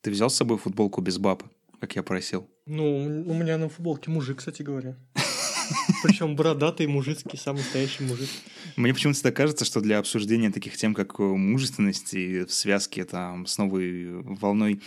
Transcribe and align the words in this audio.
Ты 0.00 0.10
взял 0.10 0.30
с 0.30 0.36
собой 0.36 0.58
футболку 0.58 1.00
без 1.00 1.18
баб, 1.18 1.42
как 1.80 1.96
я 1.96 2.02
просил? 2.02 2.48
Ну, 2.66 3.24
у 3.26 3.34
меня 3.34 3.58
на 3.58 3.68
футболке 3.68 4.10
мужик, 4.10 4.38
кстати 4.38 4.62
говоря. 4.62 4.96
Причем 6.02 6.36
бородатый 6.36 6.86
мужицкий, 6.86 7.38
самый 7.38 7.58
настоящий 7.58 8.04
мужик. 8.04 8.28
Мне 8.76 8.94
почему-то 8.94 9.16
всегда 9.16 9.32
кажется, 9.32 9.64
что 9.64 9.80
для 9.80 9.98
обсуждения 9.98 10.50
таких 10.50 10.76
тем, 10.76 10.94
как 10.94 11.18
мужественность 11.18 12.14
и 12.14 12.44
в 12.44 12.52
связке 12.52 13.04
там, 13.04 13.46
с 13.46 13.58
новой 13.58 14.22
волной, 14.22 14.80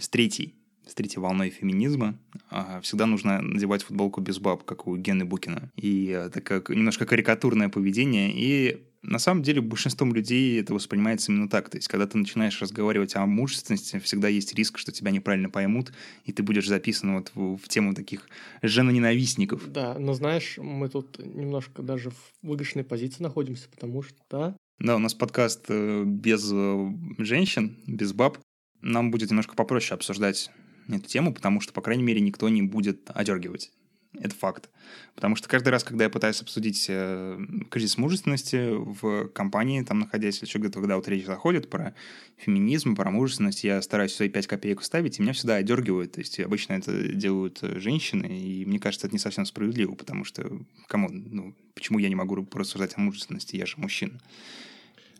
с 0.00 0.08
третьей, 0.08 0.54
с 0.86 0.94
третьей 0.94 1.20
волной 1.20 1.50
феминизма, 1.50 2.18
а, 2.50 2.80
всегда 2.80 3.06
нужно 3.06 3.42
надевать 3.42 3.82
футболку 3.82 4.20
без 4.20 4.38
баб, 4.38 4.64
как 4.64 4.86
у 4.86 4.96
Гены 4.96 5.24
Букина. 5.24 5.70
И 5.76 6.10
э, 6.10 6.30
такое 6.30 6.62
немножко 6.68 7.04
карикатурное 7.04 7.68
поведение. 7.68 8.32
И 8.32 8.87
на 9.02 9.18
самом 9.18 9.42
деле 9.42 9.60
большинством 9.60 10.12
людей 10.14 10.60
это 10.60 10.74
воспринимается 10.74 11.30
именно 11.30 11.48
так. 11.48 11.68
То 11.68 11.78
есть, 11.78 11.88
когда 11.88 12.06
ты 12.06 12.18
начинаешь 12.18 12.60
разговаривать 12.60 13.14
о 13.16 13.26
мужественности, 13.26 13.98
всегда 13.98 14.28
есть 14.28 14.54
риск, 14.54 14.78
что 14.78 14.92
тебя 14.92 15.10
неправильно 15.10 15.50
поймут, 15.50 15.92
и 16.24 16.32
ты 16.32 16.42
будешь 16.42 16.66
записан 16.66 17.14
вот 17.14 17.30
в, 17.34 17.56
в 17.56 17.68
тему 17.68 17.94
таких 17.94 18.28
женоненавистников. 18.62 19.70
Да, 19.70 19.96
но 19.98 20.14
знаешь, 20.14 20.58
мы 20.58 20.88
тут 20.88 21.18
немножко 21.18 21.82
даже 21.82 22.10
в 22.10 22.32
выигрышной 22.42 22.84
позиции 22.84 23.22
находимся, 23.22 23.68
потому 23.68 24.02
что, 24.02 24.16
да... 24.30 24.56
Да, 24.78 24.96
у 24.96 25.00
нас 25.00 25.14
подкаст 25.14 25.64
э, 25.68 26.04
без 26.04 26.48
э, 26.52 26.92
женщин, 27.18 27.76
без 27.86 28.12
баб. 28.12 28.38
Нам 28.80 29.10
будет 29.10 29.30
немножко 29.30 29.56
попроще 29.56 29.94
обсуждать 29.94 30.50
эту 30.88 31.06
тему, 31.06 31.34
потому 31.34 31.60
что, 31.60 31.72
по 31.72 31.82
крайней 31.82 32.04
мере, 32.04 32.20
никто 32.20 32.48
не 32.48 32.62
будет 32.62 33.10
одергивать. 33.10 33.72
Это 34.14 34.34
факт. 34.34 34.70
Потому 35.14 35.36
что 35.36 35.48
каждый 35.48 35.68
раз, 35.68 35.84
когда 35.84 36.04
я 36.04 36.10
пытаюсь 36.10 36.40
обсудить 36.40 36.86
э, 36.88 37.38
кризис 37.70 37.98
мужественности 37.98 38.70
в 38.70 39.28
компании, 39.28 39.82
там 39.82 40.00
находясь, 40.00 40.38
или 40.38 40.48
еще 40.48 40.58
где-то, 40.58 40.80
когда 40.80 40.96
вот 40.96 41.06
речь 41.08 41.26
заходит 41.26 41.68
про 41.68 41.94
феминизм, 42.36 42.96
про 42.96 43.10
мужественность, 43.10 43.64
я 43.64 43.82
стараюсь 43.82 44.14
свои 44.14 44.30
пять 44.30 44.46
копеек 44.46 44.80
вставить, 44.80 45.18
и 45.18 45.22
меня 45.22 45.34
всегда 45.34 45.56
одергивают. 45.56 46.12
То 46.12 46.20
есть 46.20 46.40
обычно 46.40 46.74
это 46.74 47.08
делают 47.08 47.58
э, 47.62 47.78
женщины, 47.78 48.26
и 48.26 48.64
мне 48.64 48.80
кажется, 48.80 49.06
это 49.06 49.14
не 49.14 49.20
совсем 49.20 49.44
справедливо, 49.44 49.94
потому 49.94 50.24
что, 50.24 50.58
кому, 50.86 51.08
ну, 51.10 51.54
почему 51.74 51.98
я 51.98 52.08
не 52.08 52.14
могу 52.14 52.44
порассуждать 52.44 52.96
о 52.96 53.00
мужественности, 53.00 53.56
я 53.56 53.66
же 53.66 53.74
мужчина. 53.76 54.18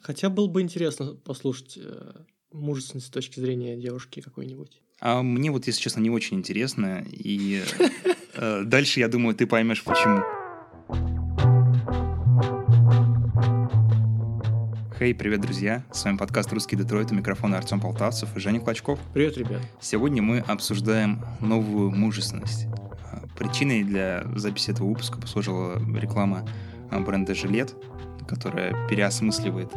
Хотя 0.01 0.31
было 0.31 0.49
бы 0.49 0.63
интересно 0.63 1.15
послушать 1.15 1.77
э, 1.77 2.13
мужественность 2.53 3.09
с 3.09 3.11
точки 3.11 3.39
зрения 3.39 3.77
девушки 3.77 4.21
какой-нибудь. 4.21 4.81
А 5.01 5.23
мне 5.23 5.51
вот, 5.51 5.67
если 5.67 5.81
честно, 5.81 6.01
не 6.01 6.11
очень 6.11 6.39
интересно, 6.39 7.05
и 7.11 7.63
Э, 8.41 8.63
дальше, 8.65 9.01
я 9.01 9.09
думаю, 9.09 9.35
ты 9.35 9.49
поймешь, 9.49 9.83
почему. 9.83 10.23
Хей, 14.97 15.13
hey, 15.13 15.15
привет, 15.15 15.41
друзья! 15.41 15.85
С 15.91 16.05
вами 16.05 16.17
подкаст 16.17 16.53
«Русский 16.53 16.77
Детройт», 16.77 17.11
у 17.11 17.17
микрофона 17.17 17.59
Артем 17.59 17.81
Полтавцев 17.81 18.37
и 18.37 18.41
Женя 18.41 18.61
Клочков. 18.61 19.01
Привет, 19.13 19.37
ребят! 19.39 19.61
Сегодня 19.81 20.23
мы 20.23 20.39
обсуждаем 20.39 21.25
новую 21.41 21.91
мужественность. 21.91 22.67
Причиной 23.37 23.83
для 23.83 24.25
записи 24.37 24.71
этого 24.71 24.89
выпуска 24.89 25.21
послужила 25.21 25.81
реклама 25.97 26.49
бренда 26.93 27.35
«Жилет», 27.35 27.75
которая 28.29 28.87
переосмысливает 28.89 29.73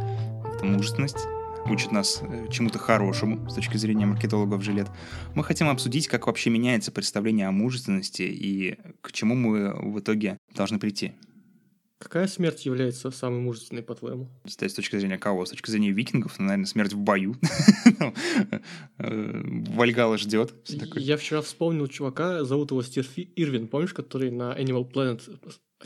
эту 0.56 0.66
мужественность 0.66 1.26
учит 1.70 1.92
нас 1.92 2.22
э, 2.22 2.48
чему-то 2.50 2.80
хорошему 2.80 3.50
с 3.50 3.56
точки 3.56 3.78
зрения 3.78 4.06
маркетологов 4.06 4.64
жилет. 4.64 4.88
Мы 5.36 5.44
хотим 5.44 5.70
обсудить, 5.70 6.08
как 6.08 6.28
вообще 6.28 6.50
меняется 6.50 6.92
представление 6.92 7.48
о 7.48 7.52
мужественности 7.52 8.24
и 8.24 8.78
к 9.02 9.12
чему 9.12 9.36
мы 9.36 9.74
в 9.74 10.00
итоге 10.00 10.38
должны 10.56 10.80
прийти. 10.80 11.14
Какая 12.02 12.26
смерть 12.26 12.66
является 12.66 13.12
самой 13.12 13.42
мужественной, 13.42 13.84
по-твоему? 13.84 14.28
С 14.46 14.56
точки 14.56 14.98
зрения 14.98 15.20
кого? 15.20 15.46
С 15.46 15.52
точки 15.52 15.70
зрения 15.70 15.92
викингов, 15.92 16.40
ну, 16.40 16.46
наверное, 16.46 16.66
смерть 16.66 16.94
в 16.94 16.98
бою. 16.98 17.36
Э, 18.98 19.42
Вальгала 19.76 20.18
ждет. 20.18 20.54
Я 20.96 21.18
вчера 21.18 21.42
вспомнил 21.42 21.88
чувака, 21.88 22.44
зовут 22.44 22.72
его 22.72 22.82
Стив 22.82 23.08
Ирвин, 23.16 23.68
помнишь, 23.68 23.94
который 23.94 24.32
на 24.32 24.58
Animal 24.60 24.92
Planet 24.92 25.22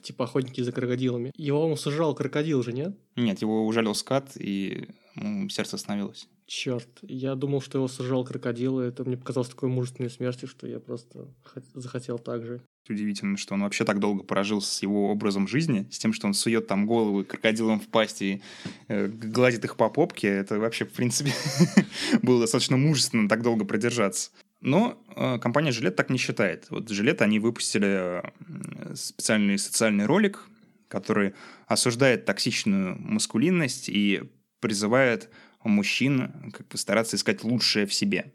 типа 0.02 0.26
охотники 0.26 0.62
за 0.62 0.72
крокодилами. 0.72 1.31
Его 1.36 1.66
он 1.68 1.78
сожрал 1.78 2.16
крокодил 2.16 2.63
же, 2.63 2.74
нет? 2.74 2.97
Нет, 3.16 3.42
его 3.42 3.66
ужалил 3.66 3.96
скат, 3.96 4.31
и 4.36 4.88
ну, 4.88 5.05
сердце 5.50 5.76
остановилось. 5.76 6.28
Черт, 6.48 6.88
я 7.02 7.36
думал, 7.36 7.62
что 7.62 7.80
его 7.80 7.88
сожрал 7.88 8.24
крокодил, 8.24 8.81
и 8.81 8.88
это 8.88 9.03
мне 9.03 9.18
показалось 9.18 9.50
такой 9.50 9.70
мужественной 9.70 10.09
смертью, 10.09 10.48
что 10.48 10.68
я 10.68 10.80
просто 10.80 11.28
захотел 11.74 12.20
так 12.20 12.46
же. 12.46 12.62
Удивительно, 12.88 13.36
что 13.36 13.56
он 13.56 13.64
вообще 13.64 13.84
так 13.84 14.00
долго 14.00 14.24
прожил 14.24 14.62
с 14.62 14.84
его 14.84 15.09
образом 15.09 15.48
жизни, 15.48 15.88
с 15.90 15.98
тем, 15.98 16.14
что 16.14 16.28
он 16.28 16.36
сует 16.36 16.68
там 16.68 16.86
головы 16.86 17.24
крокодилам 17.24 17.80
в 17.80 17.88
пасть 17.88 18.22
и 18.22 18.44
э, 18.88 19.08
гладит 19.08 19.66
их 19.66 19.75
по 19.75 19.90
попке. 19.90 20.28
Это 20.28 20.59
вообще, 20.59 20.86
в 20.86 20.92
принципе, 20.92 21.34
было 22.22 22.42
достаточно 22.42 22.78
мужественно 22.78 23.28
так 23.28 23.42
долго 23.42 23.66
продержаться. 23.66 24.30
Но 24.62 25.02
э, 25.16 25.40
компания 25.40 25.72
Жилет 25.72 25.96
так 25.96 26.12
не 26.12 26.20
считает. 26.20 26.68
Вот 26.70 26.90
Жилет, 26.90 27.24
они 27.24 27.40
выпустили 27.40 28.22
э, 28.22 28.96
специальный 28.96 29.58
социальный 29.58 30.06
ролик, 30.06 30.48
который 30.88 31.34
осуждает 31.66 32.25
токсичную 32.25 32.96
маскулинность 33.00 33.90
и 33.90 34.30
призывает 34.66 35.30
мужчин 35.64 36.52
как 36.52 36.68
бы 36.68 36.78
стараться 36.80 37.18
искать 37.18 37.44
лучшее 37.44 37.86
в 37.86 37.94
себе. 37.94 38.34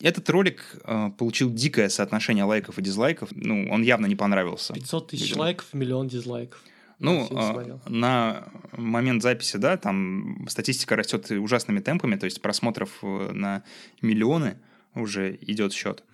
Этот 0.00 0.30
ролик 0.30 0.76
э, 0.84 1.10
получил 1.18 1.52
дикое 1.52 1.90
соотношение 1.90 2.44
лайков 2.44 2.78
и 2.78 2.82
дизлайков. 2.82 3.28
Ну, 3.32 3.68
он 3.70 3.82
явно 3.82 4.06
не 4.06 4.16
понравился. 4.16 4.72
500 4.72 5.08
тысяч 5.08 5.30
людям. 5.30 5.40
лайков, 5.40 5.66
миллион 5.74 6.08
дизлайков. 6.08 6.62
Ну, 6.98 7.28
э, 7.30 7.78
на 7.90 8.48
момент 8.72 9.22
записи, 9.22 9.58
да, 9.58 9.76
там 9.76 10.46
статистика 10.48 10.96
растет 10.96 11.30
ужасными 11.30 11.80
темпами, 11.80 12.16
то 12.16 12.24
есть 12.24 12.40
просмотров 12.40 12.90
э, 13.02 13.30
на 13.32 13.64
миллионы 14.00 14.58
уже 14.94 15.36
идет 15.42 15.74
счет. 15.74 16.04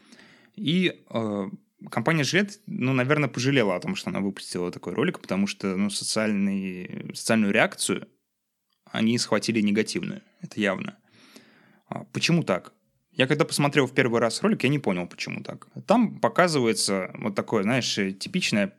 И 0.57 1.05
э, 1.11 1.51
компания 1.89 2.25
Жилет, 2.25 2.59
ну, 2.67 2.93
наверное, 2.93 3.29
пожалела 3.29 3.77
о 3.77 3.81
том, 3.81 3.95
что 3.95 4.11
она 4.11 4.21
выпустила 4.21 4.73
такой 4.73 4.95
ролик, 4.95 5.21
потому 5.21 5.47
что, 5.47 5.77
ну, 5.77 5.89
социальный, 5.89 7.13
социальную 7.15 7.53
реакцию 7.53 8.09
они 8.95 9.19
схватили 9.19 9.61
негативную. 9.61 10.23
Это 10.41 10.61
явно. 10.61 10.97
А 11.89 12.05
почему 12.13 12.45
так? 12.45 12.73
Я 13.11 13.27
когда 13.27 13.45
посмотрел 13.45 13.87
в 13.87 13.93
первый 13.93 14.21
раз 14.21 14.41
ролик, 14.43 14.63
я 14.63 14.69
не 14.69 14.79
понял, 14.79 15.07
почему 15.07 15.43
так. 15.43 15.67
Там 15.87 16.21
показывается 16.21 17.11
вот 17.15 17.35
такое, 17.35 17.65
знаешь, 17.65 17.95
типичное 17.95 18.73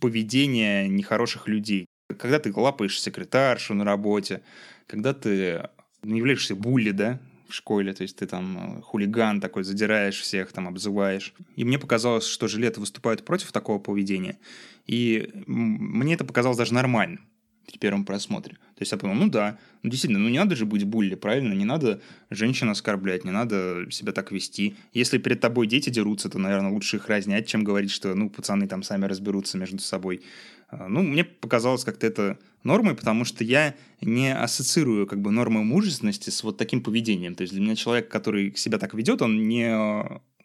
поведение 0.00 0.88
нехороших 0.88 1.48
людей. 1.48 1.86
Когда 2.18 2.38
ты 2.38 2.52
лапаешь 2.54 3.00
секретаршу 3.00 3.74
на 3.74 3.84
работе, 3.84 4.42
когда 4.86 5.12
ты 5.12 5.68
ну, 6.02 6.14
являешься 6.14 6.54
булли, 6.54 6.92
да, 6.92 7.20
в 7.48 7.54
школе, 7.54 7.92
то 7.92 8.02
есть 8.02 8.16
ты 8.16 8.26
там 8.26 8.78
э, 8.78 8.82
хулиган 8.82 9.40
такой, 9.40 9.62
задираешь 9.62 10.20
всех, 10.20 10.52
там 10.52 10.66
обзываешь. 10.66 11.32
И 11.54 11.64
мне 11.64 11.78
показалось, 11.78 12.26
что 12.26 12.48
жилеты 12.48 12.80
выступают 12.80 13.24
против 13.24 13.52
такого 13.52 13.78
поведения. 13.78 14.38
И 14.86 15.30
мне 15.46 16.14
это 16.14 16.24
показалось 16.24 16.58
даже 16.58 16.74
нормальным 16.74 17.20
при 17.66 17.78
первом 17.78 18.04
просмотре. 18.04 18.54
То 18.54 18.82
есть 18.82 18.92
я 18.92 18.98
подумал, 18.98 19.24
ну 19.24 19.30
да, 19.30 19.58
ну 19.82 19.90
действительно, 19.90 20.20
ну 20.20 20.28
не 20.28 20.38
надо 20.38 20.54
же 20.54 20.66
быть 20.66 20.84
булли, 20.84 21.14
правильно? 21.14 21.52
Не 21.52 21.64
надо 21.64 22.00
женщин 22.30 22.70
оскорблять, 22.70 23.24
не 23.24 23.30
надо 23.30 23.86
себя 23.90 24.12
так 24.12 24.32
вести. 24.32 24.76
Если 24.92 25.18
перед 25.18 25.40
тобой 25.40 25.66
дети 25.66 25.90
дерутся, 25.90 26.28
то, 26.28 26.38
наверное, 26.38 26.70
лучше 26.70 26.96
их 26.96 27.08
разнять, 27.08 27.48
чем 27.48 27.64
говорить, 27.64 27.90
что, 27.90 28.14
ну, 28.14 28.30
пацаны 28.30 28.68
там 28.68 28.82
сами 28.82 29.06
разберутся 29.06 29.58
между 29.58 29.78
собой. 29.78 30.22
А, 30.68 30.88
ну, 30.88 31.02
мне 31.02 31.24
показалось 31.24 31.84
как-то 31.84 32.06
это 32.06 32.38
нормой, 32.62 32.94
потому 32.94 33.24
что 33.24 33.44
я 33.44 33.74
не 34.00 34.34
ассоциирую 34.34 35.06
как 35.06 35.20
бы 35.20 35.30
нормы 35.30 35.64
мужественности 35.64 36.30
с 36.30 36.42
вот 36.42 36.56
таким 36.56 36.82
поведением. 36.82 37.34
То 37.34 37.42
есть 37.42 37.52
для 37.52 37.62
меня 37.62 37.76
человек, 37.76 38.08
который 38.08 38.54
себя 38.56 38.78
так 38.78 38.94
ведет, 38.94 39.22
он 39.22 39.48
не 39.48 39.74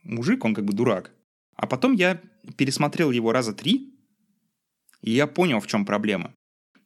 мужик, 0.03 0.45
он 0.45 0.53
как 0.53 0.65
бы 0.65 0.73
дурак. 0.73 1.11
А 1.55 1.67
потом 1.67 1.93
я 1.93 2.19
пересмотрел 2.57 3.11
его 3.11 3.31
раза 3.31 3.53
три, 3.53 3.93
и 5.01 5.11
я 5.11 5.27
понял, 5.27 5.59
в 5.59 5.67
чем 5.67 5.85
проблема. 5.85 6.33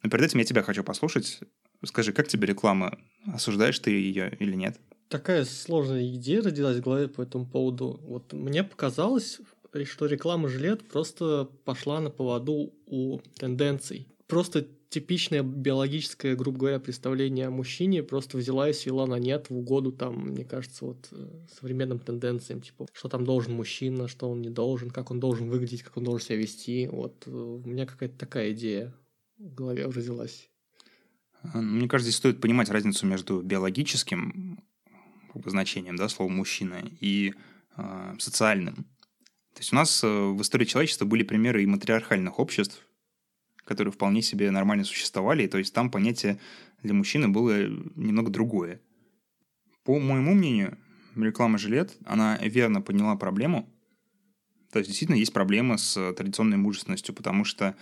Но 0.06 0.10
перед 0.12 0.26
этим 0.26 0.38
я 0.38 0.46
тебя 0.46 0.62
хочу 0.62 0.84
послушать. 0.84 1.40
Скажи, 1.84 2.14
как 2.14 2.28
тебе 2.28 2.46
реклама? 2.46 3.00
Осуждаешь 3.26 3.80
ты 3.80 3.90
ее 3.90 4.38
или 4.40 4.54
нет? 4.54 4.80
Такая 5.10 5.46
сложная 5.46 6.06
идея 6.14 6.44
родилась 6.44 6.78
в 6.78 6.84
голове 6.84 7.08
по 7.08 7.24
этому 7.24 7.48
поводу. 7.48 8.00
Вот 8.04 8.32
мне 8.32 8.64
показалось, 8.64 9.40
что 9.86 10.06
реклама 10.06 10.48
жилет 10.48 10.88
просто 10.88 11.50
пошла 11.64 12.02
на 12.02 12.12
поводу 12.12 12.72
у 12.86 13.18
тенденций. 13.40 14.08
Просто 14.28 14.68
типичное 14.90 15.42
биологическое, 15.42 16.36
грубо 16.36 16.60
говоря, 16.60 16.80
представление 16.80 17.48
о 17.48 17.52
мужчине 17.52 18.04
просто 18.04 18.38
взяла 18.38 18.70
и 18.70 18.74
свела 18.74 19.08
на 19.08 19.18
нет 19.18 19.50
в 19.50 19.58
угоду 19.58 19.92
там, 19.92 20.28
мне 20.28 20.46
кажется, 20.46 20.86
вот 20.86 21.08
э, 21.14 21.28
современным 21.60 21.98
тенденциям, 21.98 22.62
типа, 22.62 22.86
что 22.94 23.10
там 23.10 23.26
должен 23.26 23.56
мужчина, 23.56 24.08
что 24.08 24.30
он 24.30 24.44
не 24.44 24.52
должен, 24.52 24.92
как 24.92 25.10
он 25.10 25.20
должен 25.20 25.50
выглядеть, 25.50 25.82
как 25.82 25.98
он 25.98 26.04
должен 26.04 26.28
себя 26.28 26.38
вести. 26.38 26.88
Вот 26.92 27.24
э, 27.26 27.32
у 27.32 27.68
меня 27.68 27.88
какая-то 27.88 28.20
такая 28.20 28.52
идея 28.52 28.94
в 29.38 29.54
голове 29.54 29.86
родилась. 29.86 30.50
А, 31.42 31.62
мне 31.62 31.88
кажется, 31.88 32.10
здесь 32.10 32.18
стоит 32.18 32.42
понимать 32.42 32.70
разницу 32.70 33.06
между 33.06 33.42
биологическим 33.42 34.64
значением 35.46 35.98
да, 35.98 36.08
слова 36.08 36.32
«мужчина» 36.32 36.82
и 37.02 37.34
э, 37.76 38.16
социальным. 38.20 38.76
То 39.54 39.60
есть 39.60 39.74
у 39.74 39.76
нас 39.76 40.04
э, 40.04 40.08
в 40.08 40.42
истории 40.42 40.66
человечества 40.66 41.06
были 41.06 41.24
примеры 41.24 41.62
и 41.62 41.66
матриархальных 41.66 42.40
обществ, 42.40 42.88
которые 43.66 43.92
вполне 43.92 44.22
себе 44.22 44.50
нормально 44.52 44.86
существовали, 44.86 45.44
и 45.44 45.48
то 45.48 45.58
есть 45.58 45.74
там 45.74 45.92
понятие 45.92 46.40
для 46.84 46.94
мужчины 46.94 47.28
было 47.28 47.68
немного 47.96 48.32
другое. 48.32 48.80
По 49.84 50.00
моему 50.00 50.34
мнению, 50.34 50.78
реклама 51.16 51.58
жилет, 51.58 51.98
она 52.06 52.38
верно 52.38 52.82
подняла 52.82 53.16
проблему. 53.16 53.70
То 54.72 54.80
есть 54.80 54.90
действительно 54.90 55.18
есть 55.18 55.34
проблема 55.34 55.78
с 55.78 56.14
традиционной 56.14 56.58
мужественностью, 56.58 57.14
потому 57.14 57.44
что 57.44 57.76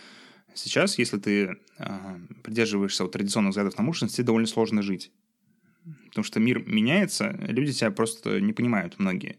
сейчас, 0.55 0.97
если 0.97 1.17
ты 1.17 1.57
э, 1.77 2.19
придерживаешься 2.43 3.03
вот 3.03 3.11
традиционных 3.11 3.51
взглядов 3.51 3.77
на 3.77 3.83
мужественность, 3.83 4.15
тебе 4.15 4.25
довольно 4.25 4.47
сложно 4.47 4.81
жить. 4.81 5.11
Потому 6.07 6.23
что 6.23 6.39
мир 6.39 6.63
меняется, 6.65 7.35
люди 7.47 7.73
тебя 7.73 7.91
просто 7.91 8.39
не 8.39 8.53
понимают 8.53 8.99
многие. 8.99 9.37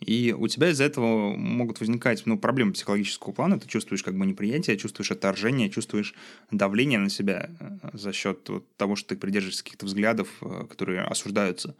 И 0.00 0.34
у 0.36 0.48
тебя 0.48 0.70
из-за 0.70 0.84
этого 0.84 1.34
могут 1.36 1.80
возникать 1.80 2.26
ну, 2.26 2.38
проблемы 2.38 2.72
психологического 2.72 3.32
плана. 3.32 3.58
Ты 3.58 3.68
чувствуешь 3.68 4.02
как 4.02 4.16
бы 4.16 4.26
неприятие, 4.26 4.76
чувствуешь 4.76 5.10
отторжение, 5.10 5.70
чувствуешь 5.70 6.14
давление 6.50 6.98
на 6.98 7.08
себя 7.08 7.50
э, 7.58 7.90
за 7.92 8.12
счет 8.12 8.48
вот 8.48 8.76
того, 8.76 8.96
что 8.96 9.10
ты 9.10 9.16
придерживаешься 9.16 9.64
каких-то 9.64 9.86
взглядов, 9.86 10.28
э, 10.40 10.66
которые 10.68 11.02
осуждаются 11.02 11.76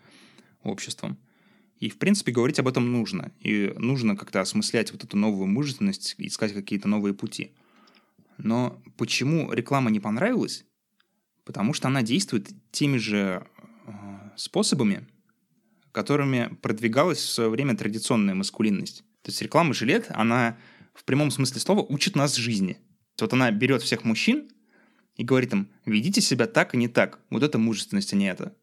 обществом. 0.62 1.19
И, 1.81 1.91
в 1.91 1.99
принципе, 1.99 2.32
говорить 2.32 2.59
об 2.59 2.69
этом 2.69 2.91
нужно. 2.91 3.32
И 3.41 3.75
нужно 3.77 4.17
как-то 4.17 4.41
осмыслять 4.41 4.93
вот 4.93 5.05
эту 5.05 5.17
новую 5.17 5.47
мужественность, 5.47 6.15
искать 6.19 6.55
какие-то 6.55 6.88
новые 6.88 7.15
пути. 7.15 7.53
Но 8.39 8.83
почему 8.97 9.53
реклама 9.53 9.91
не 9.91 10.01
понравилась? 10.01 10.65
Потому 11.45 11.73
что 11.75 11.89
она 11.89 12.03
действует 12.03 12.49
теми 12.71 12.97
же 12.97 13.47
э, 13.87 13.91
способами, 14.37 15.07
которыми 15.93 16.57
продвигалась 16.63 17.19
в 17.19 17.31
свое 17.31 17.51
время 17.51 17.77
традиционная 17.77 18.35
маскулинность. 18.35 19.05
То 19.23 19.31
есть 19.31 19.41
реклама 19.43 19.75
жилет, 19.75 20.07
она 20.11 20.59
в 20.95 21.05
прямом 21.05 21.31
смысле 21.31 21.61
слова 21.61 21.83
учит 21.83 22.17
нас 22.17 22.35
жизни. 22.35 22.79
Вот 23.21 23.33
она 23.33 23.51
берет 23.51 23.83
всех 23.83 24.05
мужчин 24.05 24.51
и 25.17 25.25
говорит 25.25 25.53
им, 25.53 25.71
ведите 25.85 26.21
себя 26.21 26.47
так 26.47 26.75
и 26.75 26.79
не 26.79 26.89
так. 26.89 27.21
Вот 27.31 27.43
это 27.43 27.59
мужественность, 27.59 28.13
а 28.13 28.17
не 28.17 28.27
это 28.27 28.55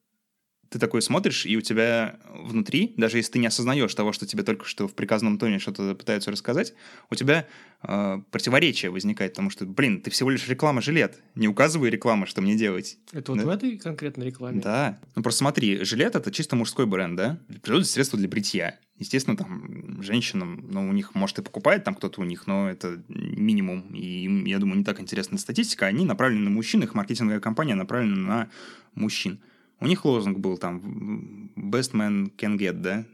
ты 0.71 0.79
такой 0.79 1.01
смотришь, 1.01 1.45
и 1.45 1.57
у 1.57 1.62
тебя 1.62 2.18
внутри, 2.33 2.94
даже 2.95 3.18
если 3.18 3.33
ты 3.33 3.39
не 3.39 3.47
осознаешь 3.47 3.94
того, 3.94 4.13
что 4.13 4.25
тебе 4.25 4.44
только 4.44 4.63
что 4.63 4.88
в 4.88 4.94
приказном 4.95 5.38
тоне 5.38 5.59
что-то 5.59 5.95
пытаются 5.95 6.31
рассказать, 6.31 6.73
у 7.09 7.15
тебя 7.15 7.45
э, 7.83 8.21
противоречие 8.31 8.89
возникает, 8.89 9.33
потому 9.33 9.50
что, 9.50 9.65
блин, 9.65 10.00
ты 10.00 10.09
всего 10.12 10.29
лишь 10.29 10.47
реклама 10.47 10.81
жилет, 10.81 11.19
не 11.35 11.50
указывай 11.50 11.89
реклама, 11.89 12.25
что 12.25 12.41
мне 12.41 12.56
делать. 12.56 12.97
Это 13.12 13.33
вот 13.33 13.41
в 13.41 13.50
этой 13.50 13.77
конкретной 13.77 14.27
рекламе? 14.27 14.62
Да. 14.62 14.97
Ну 15.15 15.23
просто 15.23 15.39
смотри, 15.39 15.83
жилет 15.83 16.15
это 16.15 16.31
чисто 16.31 16.56
мужской 16.56 16.85
бренд, 16.85 17.17
да? 17.17 17.38
Придут 17.63 17.85
средства 17.85 18.17
для 18.17 18.29
бритья. 18.29 18.79
Естественно, 18.97 19.35
там 19.35 20.01
женщинам, 20.01 20.67
ну, 20.69 20.88
у 20.88 20.94
них, 20.94 21.15
может, 21.15 21.39
и 21.39 21.41
покупает 21.41 21.83
там 21.83 21.95
кто-то 21.95 22.21
у 22.21 22.24
них, 22.24 22.47
но 22.47 22.69
это 22.69 23.03
минимум. 23.09 23.94
И 23.94 24.50
я 24.50 24.57
думаю, 24.59 24.77
не 24.77 24.83
так 24.85 25.01
интересная 25.01 25.38
статистика. 25.38 25.88
Они 25.88 26.06
направлены 26.06 26.44
на 26.45 26.50
мужчин, 26.50 26.81
их 26.81 26.94
маркетинговая 26.94 27.41
компания 27.41 27.75
направлена 27.75 28.15
на 28.15 28.50
мужчин. 28.94 29.41
У 29.81 29.87
них 29.87 30.05
лозунг 30.05 30.37
был 30.37 30.57
там 30.57 31.51
«Best 31.55 31.93
man 31.93 32.31
can 32.37 32.57
get», 32.57 32.73
да? 32.73 33.05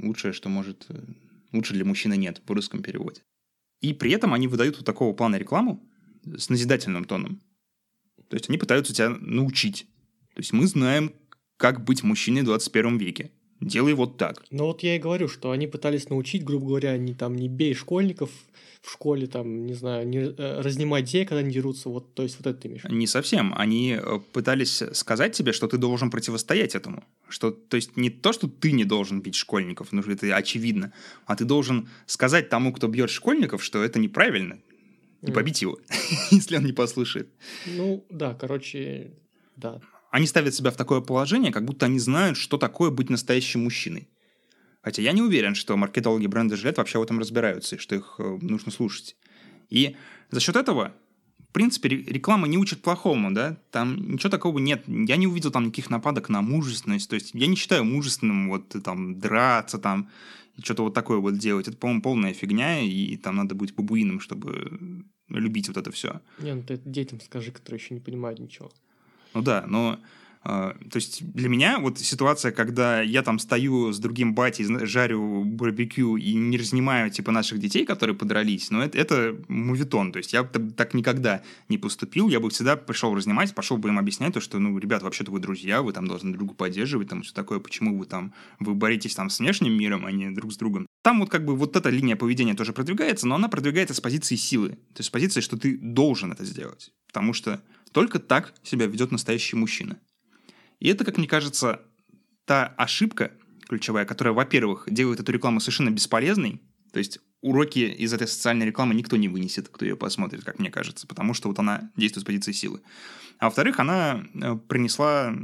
Лучшее, 0.00 0.32
что 0.32 0.48
может... 0.48 0.88
Лучше 1.52 1.74
для 1.74 1.84
мужчины 1.84 2.16
нет 2.16 2.42
в 2.46 2.50
русском 2.50 2.82
переводе. 2.82 3.22
И 3.80 3.92
при 3.92 4.12
этом 4.12 4.32
они 4.34 4.46
выдают 4.48 4.76
вот 4.76 4.86
такого 4.86 5.14
плана 5.14 5.36
рекламу 5.36 5.82
с 6.24 6.48
назидательным 6.48 7.04
тоном. 7.04 7.40
То 8.28 8.36
есть 8.36 8.48
они 8.48 8.58
пытаются 8.58 8.94
тебя 8.94 9.10
научить. 9.10 9.86
То 10.34 10.40
есть 10.40 10.52
мы 10.52 10.66
знаем, 10.66 11.12
как 11.56 11.84
быть 11.84 12.02
мужчиной 12.02 12.42
в 12.42 12.46
21 12.46 12.98
веке. 12.98 13.30
Делай 13.60 13.94
вот 13.94 14.18
так. 14.18 14.44
Ну 14.50 14.66
вот 14.66 14.82
я 14.82 14.96
и 14.96 14.98
говорю, 14.98 15.28
что 15.28 15.50
они 15.50 15.66
пытались 15.66 16.10
научить, 16.10 16.44
грубо 16.44 16.66
говоря, 16.66 16.96
не 16.98 17.14
там 17.14 17.36
не 17.36 17.48
бей 17.48 17.74
школьников 17.74 18.30
в 18.82 18.92
школе, 18.92 19.26
там, 19.26 19.66
не 19.66 19.74
знаю, 19.74 20.06
не 20.06 20.18
э, 20.18 20.60
разнимать 20.60 21.06
детей, 21.06 21.24
когда 21.24 21.40
они 21.40 21.50
дерутся, 21.50 21.88
вот, 21.88 22.14
то 22.14 22.22
есть 22.22 22.36
вот 22.38 22.46
это 22.46 22.60
ты 22.60 22.68
имеешь. 22.68 22.84
Не 22.84 23.06
совсем. 23.06 23.52
Они 23.56 23.98
э, 24.00 24.20
пытались 24.32 24.82
сказать 24.92 25.32
тебе, 25.32 25.52
что 25.52 25.66
ты 25.66 25.78
должен 25.78 26.10
противостоять 26.10 26.74
этому. 26.74 27.02
Что, 27.28 27.50
то 27.50 27.76
есть 27.76 27.96
не 27.96 28.10
то, 28.10 28.32
что 28.32 28.46
ты 28.46 28.72
не 28.72 28.84
должен 28.84 29.22
бить 29.22 29.34
школьников, 29.34 29.88
ну 29.90 30.02
это 30.02 30.36
очевидно, 30.36 30.92
а 31.24 31.34
ты 31.34 31.44
должен 31.44 31.88
сказать 32.06 32.48
тому, 32.48 32.72
кто 32.72 32.88
бьет 32.88 33.10
школьников, 33.10 33.64
что 33.64 33.82
это 33.82 33.98
неправильно, 33.98 34.58
и 35.22 35.32
побить 35.32 35.62
его, 35.62 35.78
если 36.30 36.56
он 36.56 36.64
не 36.64 36.72
послушает. 36.72 37.28
Ну, 37.66 38.04
да, 38.10 38.34
короче, 38.34 39.14
да 39.56 39.80
они 40.16 40.26
ставят 40.26 40.54
себя 40.54 40.70
в 40.70 40.76
такое 40.76 41.02
положение, 41.02 41.52
как 41.52 41.66
будто 41.66 41.84
они 41.84 41.98
знают, 41.98 42.38
что 42.38 42.56
такое 42.56 42.90
быть 42.90 43.10
настоящим 43.10 43.64
мужчиной. 43.64 44.08
Хотя 44.80 45.02
я 45.02 45.12
не 45.12 45.20
уверен, 45.20 45.54
что 45.54 45.76
маркетологи 45.76 46.26
бренда 46.26 46.56
жилет 46.56 46.78
вообще 46.78 46.98
в 46.98 47.02
этом 47.02 47.18
разбираются, 47.18 47.76
и 47.76 47.78
что 47.78 47.94
их 47.94 48.14
э, 48.18 48.38
нужно 48.40 48.72
слушать. 48.72 49.14
И 49.68 49.94
за 50.30 50.40
счет 50.40 50.56
этого, 50.56 50.94
в 51.50 51.52
принципе, 51.52 51.90
реклама 51.90 52.48
не 52.48 52.56
учит 52.56 52.80
плохому, 52.80 53.30
да, 53.30 53.58
там 53.70 54.12
ничего 54.12 54.30
такого 54.30 54.58
нет. 54.58 54.84
Я 54.86 55.16
не 55.16 55.26
увидел 55.26 55.50
там 55.50 55.64
никаких 55.66 55.90
нападок 55.90 56.30
на 56.30 56.40
мужественность, 56.40 57.10
то 57.10 57.14
есть 57.14 57.32
я 57.34 57.46
не 57.46 57.56
считаю 57.56 57.84
мужественным 57.84 58.48
вот 58.48 58.74
там 58.82 59.18
драться 59.20 59.76
там, 59.76 60.08
что-то 60.62 60.84
вот 60.84 60.94
такое 60.94 61.18
вот 61.18 61.36
делать. 61.36 61.68
Это, 61.68 61.76
по-моему, 61.76 62.00
полная 62.00 62.32
фигня, 62.32 62.80
и 62.80 63.18
там 63.18 63.36
надо 63.36 63.54
быть 63.54 63.74
бабуином, 63.74 64.20
чтобы 64.20 65.04
любить 65.28 65.68
вот 65.68 65.76
это 65.76 65.90
все. 65.90 66.22
Не, 66.38 66.54
ну 66.54 66.62
ты 66.62 66.80
детям 66.82 67.20
скажи, 67.20 67.52
которые 67.52 67.78
еще 67.78 67.92
не 67.92 68.00
понимают 68.00 68.38
ничего. 68.38 68.70
Ну 69.36 69.42
да, 69.42 69.64
но 69.66 69.98
а, 70.42 70.74
то 70.90 70.96
есть 70.96 71.30
для 71.34 71.50
меня 71.50 71.78
вот 71.78 71.98
ситуация, 71.98 72.52
когда 72.52 73.02
я 73.02 73.22
там 73.22 73.38
стою 73.38 73.92
с 73.92 73.98
другим 73.98 74.34
батей, 74.34 74.64
жарю 74.86 75.44
барбекю 75.44 76.16
и 76.16 76.32
не 76.32 76.56
разнимаю 76.56 77.10
типа 77.10 77.32
наших 77.32 77.58
детей, 77.58 77.84
которые 77.84 78.16
подрались, 78.16 78.70
но 78.70 78.82
это, 78.82 78.96
это 78.96 79.36
мувитон. 79.48 80.10
То 80.10 80.16
есть 80.16 80.32
я 80.32 80.42
так 80.42 80.94
никогда 80.94 81.42
не 81.68 81.76
поступил. 81.76 82.30
Я 82.30 82.40
бы 82.40 82.48
всегда 82.48 82.76
пришел 82.76 83.14
разнимать, 83.14 83.54
пошел 83.54 83.76
бы 83.76 83.90
им 83.90 83.98
объяснять 83.98 84.32
то, 84.32 84.40
что, 84.40 84.58
ну, 84.58 84.78
ребят, 84.78 85.02
вообще-то 85.02 85.30
вы 85.30 85.38
друзья, 85.38 85.82
вы 85.82 85.92
там 85.92 86.06
должны 86.06 86.32
друг 86.32 86.56
поддерживать, 86.56 87.10
там 87.10 87.20
все 87.20 87.34
такое, 87.34 87.58
почему 87.58 87.98
вы 87.98 88.06
там, 88.06 88.32
вы 88.58 88.74
боретесь 88.74 89.14
там 89.14 89.28
с 89.28 89.38
внешним 89.38 89.76
миром, 89.76 90.06
а 90.06 90.12
не 90.12 90.30
друг 90.30 90.50
с 90.50 90.56
другом. 90.56 90.86
Там 91.02 91.20
вот 91.20 91.28
как 91.28 91.44
бы 91.44 91.54
вот 91.54 91.76
эта 91.76 91.90
линия 91.90 92.16
поведения 92.16 92.54
тоже 92.54 92.72
продвигается, 92.72 93.28
но 93.28 93.34
она 93.34 93.48
продвигается 93.48 93.92
с 93.92 94.00
позиции 94.00 94.36
силы. 94.36 94.70
То 94.94 95.00
есть 95.00 95.08
с 95.08 95.10
позиции, 95.10 95.42
что 95.42 95.58
ты 95.58 95.76
должен 95.76 96.32
это 96.32 96.46
сделать. 96.46 96.92
Потому 97.08 97.34
что 97.34 97.60
только 97.92 98.18
так 98.18 98.54
себя 98.62 98.86
ведет 98.86 99.12
настоящий 99.12 99.56
мужчина. 99.56 99.98
И 100.80 100.88
это, 100.88 101.04
как 101.04 101.16
мне 101.16 101.26
кажется, 101.26 101.82
та 102.44 102.66
ошибка 102.76 103.32
ключевая, 103.68 104.04
которая, 104.04 104.34
во-первых, 104.34 104.84
делает 104.88 105.20
эту 105.20 105.32
рекламу 105.32 105.60
совершенно 105.60 105.90
бесполезной. 105.90 106.60
То 106.92 106.98
есть 106.98 107.18
уроки 107.40 107.80
из 107.80 108.12
этой 108.12 108.28
социальной 108.28 108.66
рекламы 108.66 108.94
никто 108.94 109.16
не 109.16 109.28
вынесет, 109.28 109.68
кто 109.68 109.84
ее 109.84 109.96
посмотрит, 109.96 110.44
как 110.44 110.58
мне 110.58 110.70
кажется, 110.70 111.06
потому 111.06 111.34
что 111.34 111.48
вот 111.48 111.58
она 111.58 111.90
действует 111.96 112.24
с 112.24 112.26
позиции 112.26 112.52
силы. 112.52 112.80
А 113.38 113.46
во-вторых, 113.46 113.80
она 113.80 114.24
э, 114.34 114.56
принесла 114.68 115.34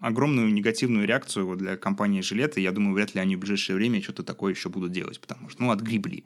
огромную 0.00 0.52
негативную 0.52 1.06
реакцию 1.06 1.56
для 1.56 1.76
компании 1.76 2.20
«Жилет», 2.20 2.56
и 2.56 2.62
я 2.62 2.72
думаю, 2.72 2.94
вряд 2.94 3.14
ли 3.14 3.20
они 3.20 3.36
в 3.36 3.40
ближайшее 3.40 3.76
время 3.76 4.02
что-то 4.02 4.22
такое 4.22 4.54
еще 4.54 4.68
будут 4.68 4.92
делать, 4.92 5.20
потому 5.20 5.48
что, 5.48 5.62
ну, 5.62 5.70
отгребли. 5.70 6.24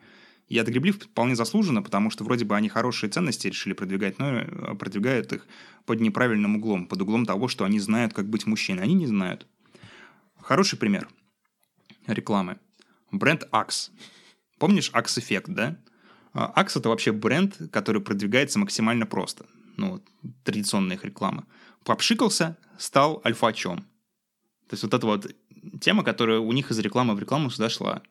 И 0.48 0.58
отгребли 0.58 0.92
вполне 0.92 1.34
заслуженно, 1.34 1.82
потому 1.82 2.10
что 2.10 2.24
вроде 2.24 2.44
бы 2.44 2.56
они 2.56 2.68
хорошие 2.68 3.10
ценности 3.10 3.46
решили 3.46 3.72
продвигать, 3.72 4.18
но 4.18 4.40
э, 4.40 4.74
продвигают 4.74 5.32
их 5.32 5.46
под 5.86 6.00
неправильным 6.00 6.56
углом, 6.56 6.86
под 6.86 7.00
углом 7.02 7.24
того, 7.24 7.48
что 7.48 7.64
они 7.64 7.80
знают, 7.80 8.12
как 8.12 8.28
быть 8.28 8.46
мужчиной. 8.46 8.82
Они 8.82 8.94
не 8.94 9.06
знают. 9.06 9.46
Хороший 10.40 10.78
пример 10.78 11.08
рекламы. 12.06 12.58
Бренд 13.10 13.44
Axe. 13.52 13.90
Помнишь 14.58 14.90
Axe 14.92 15.18
Effect, 15.18 15.44
да? 15.48 15.78
А, 16.32 16.52
Axe 16.62 16.78
это 16.78 16.88
вообще 16.88 17.12
бренд, 17.12 17.56
который 17.70 18.00
продвигается 18.00 18.58
максимально 18.58 19.06
просто. 19.06 19.46
Ну, 19.76 19.92
вот, 19.92 20.02
традиционная 20.44 20.96
их 20.96 21.04
реклама. 21.04 21.46
Попшикался, 21.84 22.56
стал 22.78 23.20
альфачом. 23.24 23.78
То 24.68 24.74
есть 24.74 24.82
вот 24.82 24.94
эта 24.94 25.06
вот 25.06 25.34
тема, 25.80 26.04
которая 26.04 26.38
у 26.38 26.52
них 26.52 26.70
из 26.70 26.78
рекламы 26.78 27.14
в 27.14 27.18
рекламу 27.18 27.50
сюда 27.50 27.68
шла 27.68 28.02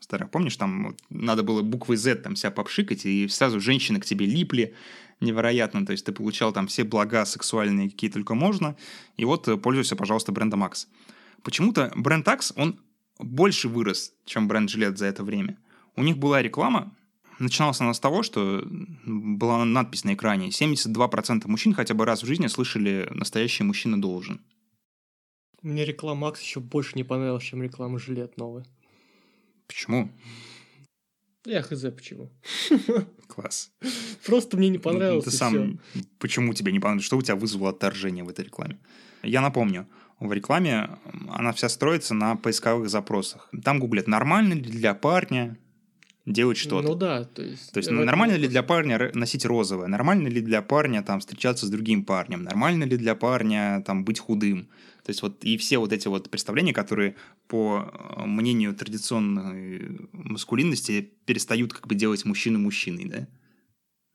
старых. 0.00 0.30
Помнишь, 0.30 0.56
там 0.56 0.96
надо 1.10 1.42
было 1.42 1.62
буквой 1.62 1.96
Z 1.96 2.16
там 2.16 2.36
себя 2.36 2.50
попшикать, 2.50 3.06
и 3.06 3.28
сразу 3.28 3.60
женщины 3.60 4.00
к 4.00 4.04
тебе 4.04 4.26
липли 4.26 4.74
невероятно. 5.20 5.84
То 5.84 5.92
есть 5.92 6.04
ты 6.04 6.12
получал 6.12 6.52
там 6.52 6.66
все 6.66 6.84
блага 6.84 7.24
сексуальные, 7.24 7.90
какие 7.90 8.10
только 8.10 8.34
можно. 8.34 8.76
И 9.16 9.24
вот 9.24 9.48
э, 9.48 9.56
пользуйся, 9.56 9.96
пожалуйста, 9.96 10.32
брендом 10.32 10.64
Axe. 10.64 10.86
Почему-то 11.42 11.92
бренд 11.96 12.26
Axe, 12.26 12.52
он 12.56 12.80
больше 13.18 13.68
вырос, 13.68 14.12
чем 14.24 14.48
бренд 14.48 14.70
Жилет 14.70 14.98
за 14.98 15.06
это 15.06 15.24
время. 15.24 15.58
У 15.96 16.02
них 16.02 16.18
была 16.18 16.42
реклама, 16.42 16.94
начиналась 17.38 17.80
она 17.80 17.94
с 17.94 18.00
того, 18.00 18.22
что 18.22 18.62
была 19.04 19.64
надпись 19.64 20.04
на 20.04 20.14
экране 20.14 20.48
72% 20.48 21.48
мужчин 21.48 21.74
хотя 21.74 21.94
бы 21.94 22.04
раз 22.04 22.22
в 22.22 22.26
жизни 22.26 22.46
слышали 22.46 23.08
«настоящий 23.10 23.64
мужчина 23.64 24.00
должен». 24.00 24.40
Мне 25.62 25.84
реклама 25.84 26.28
Акс 26.28 26.40
еще 26.40 26.60
больше 26.60 26.92
не 26.94 27.02
понравилась, 27.02 27.42
чем 27.42 27.62
реклама 27.62 27.98
Жилет 27.98 28.36
новая. 28.36 28.64
Почему? 29.68 30.10
Я 31.46 31.62
хз 31.62 31.82
почему. 31.94 32.30
Класс. 33.28 33.70
Просто 34.26 34.56
мне 34.56 34.68
не 34.68 34.78
понравилось. 34.78 35.24
Ты 35.24 35.30
сам, 35.30 35.78
все. 35.92 36.02
почему 36.18 36.52
тебе 36.52 36.72
не 36.72 36.80
понравилось? 36.80 37.06
Что 37.06 37.16
у 37.16 37.22
тебя 37.22 37.36
вызвало 37.36 37.70
отторжение 37.70 38.24
в 38.24 38.28
этой 38.28 38.44
рекламе? 38.44 38.78
Я 39.22 39.40
напомню, 39.40 39.86
в 40.20 40.32
рекламе 40.32 40.90
она 41.30 41.52
вся 41.52 41.68
строится 41.68 42.14
на 42.14 42.36
поисковых 42.36 42.88
запросах. 42.88 43.50
Там 43.62 43.78
гуглят, 43.78 44.08
нормально 44.08 44.54
ли 44.54 44.62
для 44.62 44.94
парня 44.94 45.56
делать 46.26 46.58
что-то. 46.58 46.88
Ну 46.88 46.94
да, 46.94 47.24
то 47.24 47.42
есть... 47.42 47.72
То 47.72 47.78
есть 47.78 47.90
нормально 47.90 48.34
ли 48.34 48.48
для 48.48 48.62
парня 48.62 49.10
носить 49.14 49.46
розовое? 49.46 49.86
Нормально 49.86 50.28
ли 50.28 50.40
для 50.40 50.60
парня 50.62 51.02
там 51.02 51.20
встречаться 51.20 51.66
с 51.66 51.70
другим 51.70 52.04
парнем? 52.04 52.42
Нормально 52.42 52.84
ли 52.84 52.96
для 52.96 53.14
парня 53.14 53.82
там 53.86 54.04
быть 54.04 54.18
худым? 54.18 54.68
То 55.08 55.10
есть 55.10 55.22
вот 55.22 55.42
и 55.42 55.56
все 55.56 55.78
вот 55.78 55.90
эти 55.94 56.06
вот 56.06 56.28
представления, 56.28 56.74
которые 56.74 57.16
по 57.46 57.90
э, 57.90 58.26
мнению 58.26 58.74
традиционной 58.74 60.06
маскулинности 60.12 61.00
перестают 61.24 61.72
как 61.72 61.86
бы 61.86 61.94
делать 61.94 62.26
мужчину 62.26 62.58
мужчиной, 62.58 63.06
да? 63.06 63.26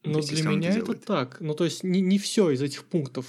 Ну 0.04 0.22
для 0.22 0.48
меня 0.48 0.70
это, 0.70 0.92
это 0.92 1.02
так. 1.04 1.38
Ну 1.40 1.56
то 1.56 1.64
есть 1.64 1.84
не, 1.84 2.00
не 2.00 2.20
все 2.20 2.52
из 2.52 2.62
этих 2.62 2.86
пунктов 2.86 3.26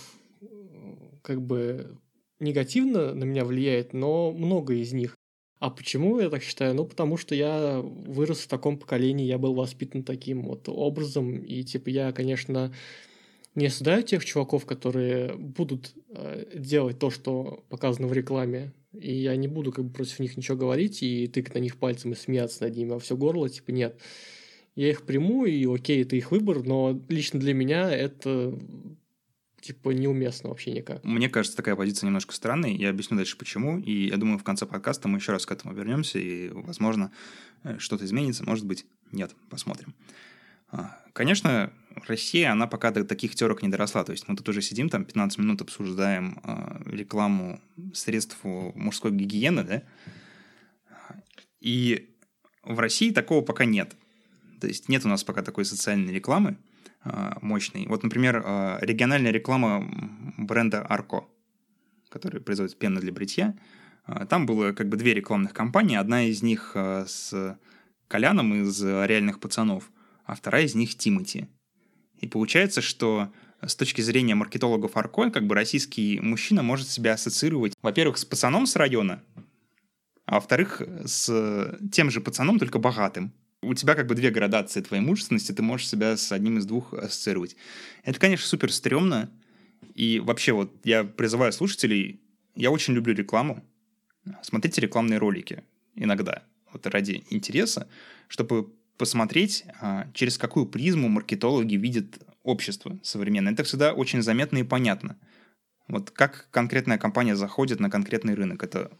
как 1.22 1.40
бы 1.40 1.96
негативно 2.38 3.14
на 3.14 3.24
меня 3.24 3.46
влияет, 3.46 3.94
но 3.94 4.30
много 4.30 4.74
из 4.74 4.92
них. 4.92 5.16
А 5.58 5.70
почему 5.70 6.20
я 6.20 6.28
так 6.28 6.42
считаю? 6.42 6.74
Ну, 6.74 6.84
потому 6.84 7.16
что 7.16 7.34
я 7.34 7.80
вырос 7.80 8.40
в 8.40 8.48
таком 8.48 8.76
поколении, 8.76 9.24
я 9.24 9.38
был 9.38 9.54
воспитан 9.54 10.02
таким 10.02 10.42
вот 10.42 10.68
образом, 10.68 11.38
и, 11.38 11.62
типа, 11.62 11.88
я, 11.88 12.12
конечно, 12.12 12.74
не 13.54 13.66
осуждаю 13.66 14.02
тех 14.02 14.24
чуваков, 14.24 14.66
которые 14.66 15.34
будут 15.34 15.94
э, 16.08 16.44
делать 16.54 16.98
то, 16.98 17.10
что 17.10 17.64
показано 17.68 18.08
в 18.08 18.12
рекламе, 18.12 18.72
и 18.92 19.12
я 19.12 19.36
не 19.36 19.48
буду 19.48 19.72
как 19.72 19.84
бы 19.84 19.92
против 19.92 20.18
них 20.20 20.36
ничего 20.36 20.56
говорить 20.56 21.02
и 21.02 21.26
тыкать 21.26 21.54
на 21.54 21.58
них 21.58 21.76
пальцем 21.76 22.12
и 22.12 22.16
смеяться 22.16 22.64
над 22.64 22.76
ними 22.76 22.90
во 22.90 22.98
все 22.98 23.16
горло, 23.16 23.48
типа, 23.48 23.70
нет. 23.70 24.00
Я 24.76 24.90
их 24.90 25.02
приму, 25.02 25.44
и 25.44 25.66
окей, 25.72 26.02
это 26.02 26.16
их 26.16 26.30
выбор, 26.30 26.64
но 26.64 27.00
лично 27.08 27.38
для 27.38 27.54
меня 27.54 27.90
это 27.90 28.58
типа 29.60 29.90
неуместно 29.90 30.50
вообще 30.50 30.72
никак. 30.72 31.02
Мне 31.04 31.30
кажется, 31.30 31.56
такая 31.56 31.74
позиция 31.74 32.08
немножко 32.08 32.34
странной. 32.34 32.76
Я 32.76 32.90
объясню 32.90 33.16
дальше 33.16 33.38
почему. 33.38 33.78
И 33.78 34.08
я 34.08 34.18
думаю, 34.18 34.38
в 34.38 34.44
конце 34.44 34.66
подкаста 34.66 35.08
мы 35.08 35.18
еще 35.18 35.32
раз 35.32 35.46
к 35.46 35.52
этому 35.52 35.72
вернемся, 35.72 36.18
и, 36.18 36.50
возможно, 36.50 37.10
э, 37.62 37.78
что-то 37.78 38.04
изменится, 38.04 38.44
может 38.44 38.66
быть, 38.66 38.84
нет. 39.10 39.34
Посмотрим. 39.48 39.94
А, 40.68 41.00
конечно, 41.12 41.72
Россия, 42.06 42.52
она 42.52 42.66
пока 42.66 42.90
до 42.90 43.04
таких 43.04 43.34
терок 43.34 43.62
не 43.62 43.68
доросла. 43.68 44.04
То 44.04 44.12
есть 44.12 44.28
мы 44.28 44.36
тут 44.36 44.48
уже 44.48 44.62
сидим, 44.62 44.88
там 44.88 45.04
15 45.04 45.38
минут 45.38 45.62
обсуждаем 45.62 46.40
э, 46.42 46.82
рекламу 46.90 47.60
средств 47.92 48.38
мужской 48.42 49.12
гигиены, 49.12 49.64
да? 49.64 49.82
И 51.60 52.14
в 52.62 52.78
России 52.78 53.10
такого 53.10 53.42
пока 53.42 53.64
нет. 53.64 53.96
То 54.60 54.66
есть 54.66 54.88
нет 54.88 55.04
у 55.04 55.08
нас 55.08 55.24
пока 55.24 55.42
такой 55.42 55.64
социальной 55.64 56.12
рекламы. 56.12 56.58
А, 57.04 57.38
мощный. 57.42 57.86
Вот, 57.86 58.02
например, 58.02 58.42
а, 58.44 58.78
региональная 58.80 59.30
реклама 59.30 59.86
бренда 60.38 60.80
Арко, 60.86 61.26
который 62.08 62.40
производит 62.40 62.78
пену 62.78 63.00
для 63.00 63.12
бритья. 63.12 63.54
А, 64.06 64.24
там 64.26 64.46
было 64.46 64.72
как 64.72 64.88
бы 64.88 64.96
две 64.96 65.12
рекламных 65.12 65.52
кампании. 65.52 65.96
Одна 65.96 66.24
из 66.24 66.42
них 66.42 66.72
с 66.74 67.58
Коляном 68.08 68.54
из 68.54 68.82
«Реальных 68.82 69.40
пацанов», 69.40 69.90
а 70.24 70.34
вторая 70.34 70.64
из 70.64 70.74
них 70.74 70.96
Тимати. 70.96 71.48
И 72.24 72.26
получается, 72.26 72.80
что 72.80 73.30
с 73.60 73.76
точки 73.76 74.00
зрения 74.00 74.34
маркетологов 74.34 74.96
Арко, 74.96 75.30
как 75.30 75.46
бы 75.46 75.54
российский 75.54 76.18
мужчина 76.20 76.62
может 76.62 76.88
себя 76.88 77.12
ассоциировать, 77.12 77.74
во-первых, 77.82 78.16
с 78.16 78.24
пацаном 78.24 78.66
с 78.66 78.76
района, 78.76 79.22
а 80.24 80.36
во-вторых, 80.36 80.80
с 81.04 81.78
тем 81.92 82.10
же 82.10 82.22
пацаном, 82.22 82.58
только 82.58 82.78
богатым. 82.78 83.34
У 83.60 83.74
тебя 83.74 83.94
как 83.94 84.06
бы 84.06 84.14
две 84.14 84.30
градации 84.30 84.80
твоей 84.80 85.02
мужественности, 85.02 85.52
ты 85.52 85.62
можешь 85.62 85.86
себя 85.86 86.16
с 86.16 86.32
одним 86.32 86.56
из 86.56 86.64
двух 86.64 86.94
ассоциировать. 86.94 87.56
Это, 88.04 88.18
конечно, 88.18 88.46
супер 88.46 88.72
стрёмно, 88.72 89.30
и 89.94 90.20
вообще 90.20 90.52
вот 90.52 90.72
я 90.82 91.04
призываю 91.04 91.52
слушателей, 91.52 92.22
я 92.56 92.70
очень 92.70 92.94
люблю 92.94 93.12
рекламу, 93.12 93.62
смотрите 94.40 94.80
рекламные 94.80 95.18
ролики 95.18 95.62
иногда, 95.94 96.42
вот 96.72 96.86
ради 96.86 97.22
интереса, 97.28 97.86
чтобы 98.28 98.72
посмотреть, 98.96 99.64
а, 99.80 100.08
через 100.14 100.38
какую 100.38 100.66
призму 100.66 101.08
маркетологи 101.08 101.74
видят 101.74 102.18
общество 102.42 102.98
современное. 103.02 103.52
Это 103.52 103.64
всегда 103.64 103.92
очень 103.92 104.22
заметно 104.22 104.58
и 104.58 104.62
понятно. 104.62 105.18
Вот 105.88 106.10
как 106.10 106.48
конкретная 106.50 106.98
компания 106.98 107.36
заходит 107.36 107.80
на 107.80 107.90
конкретный 107.90 108.34
рынок, 108.34 108.62
это 108.62 108.90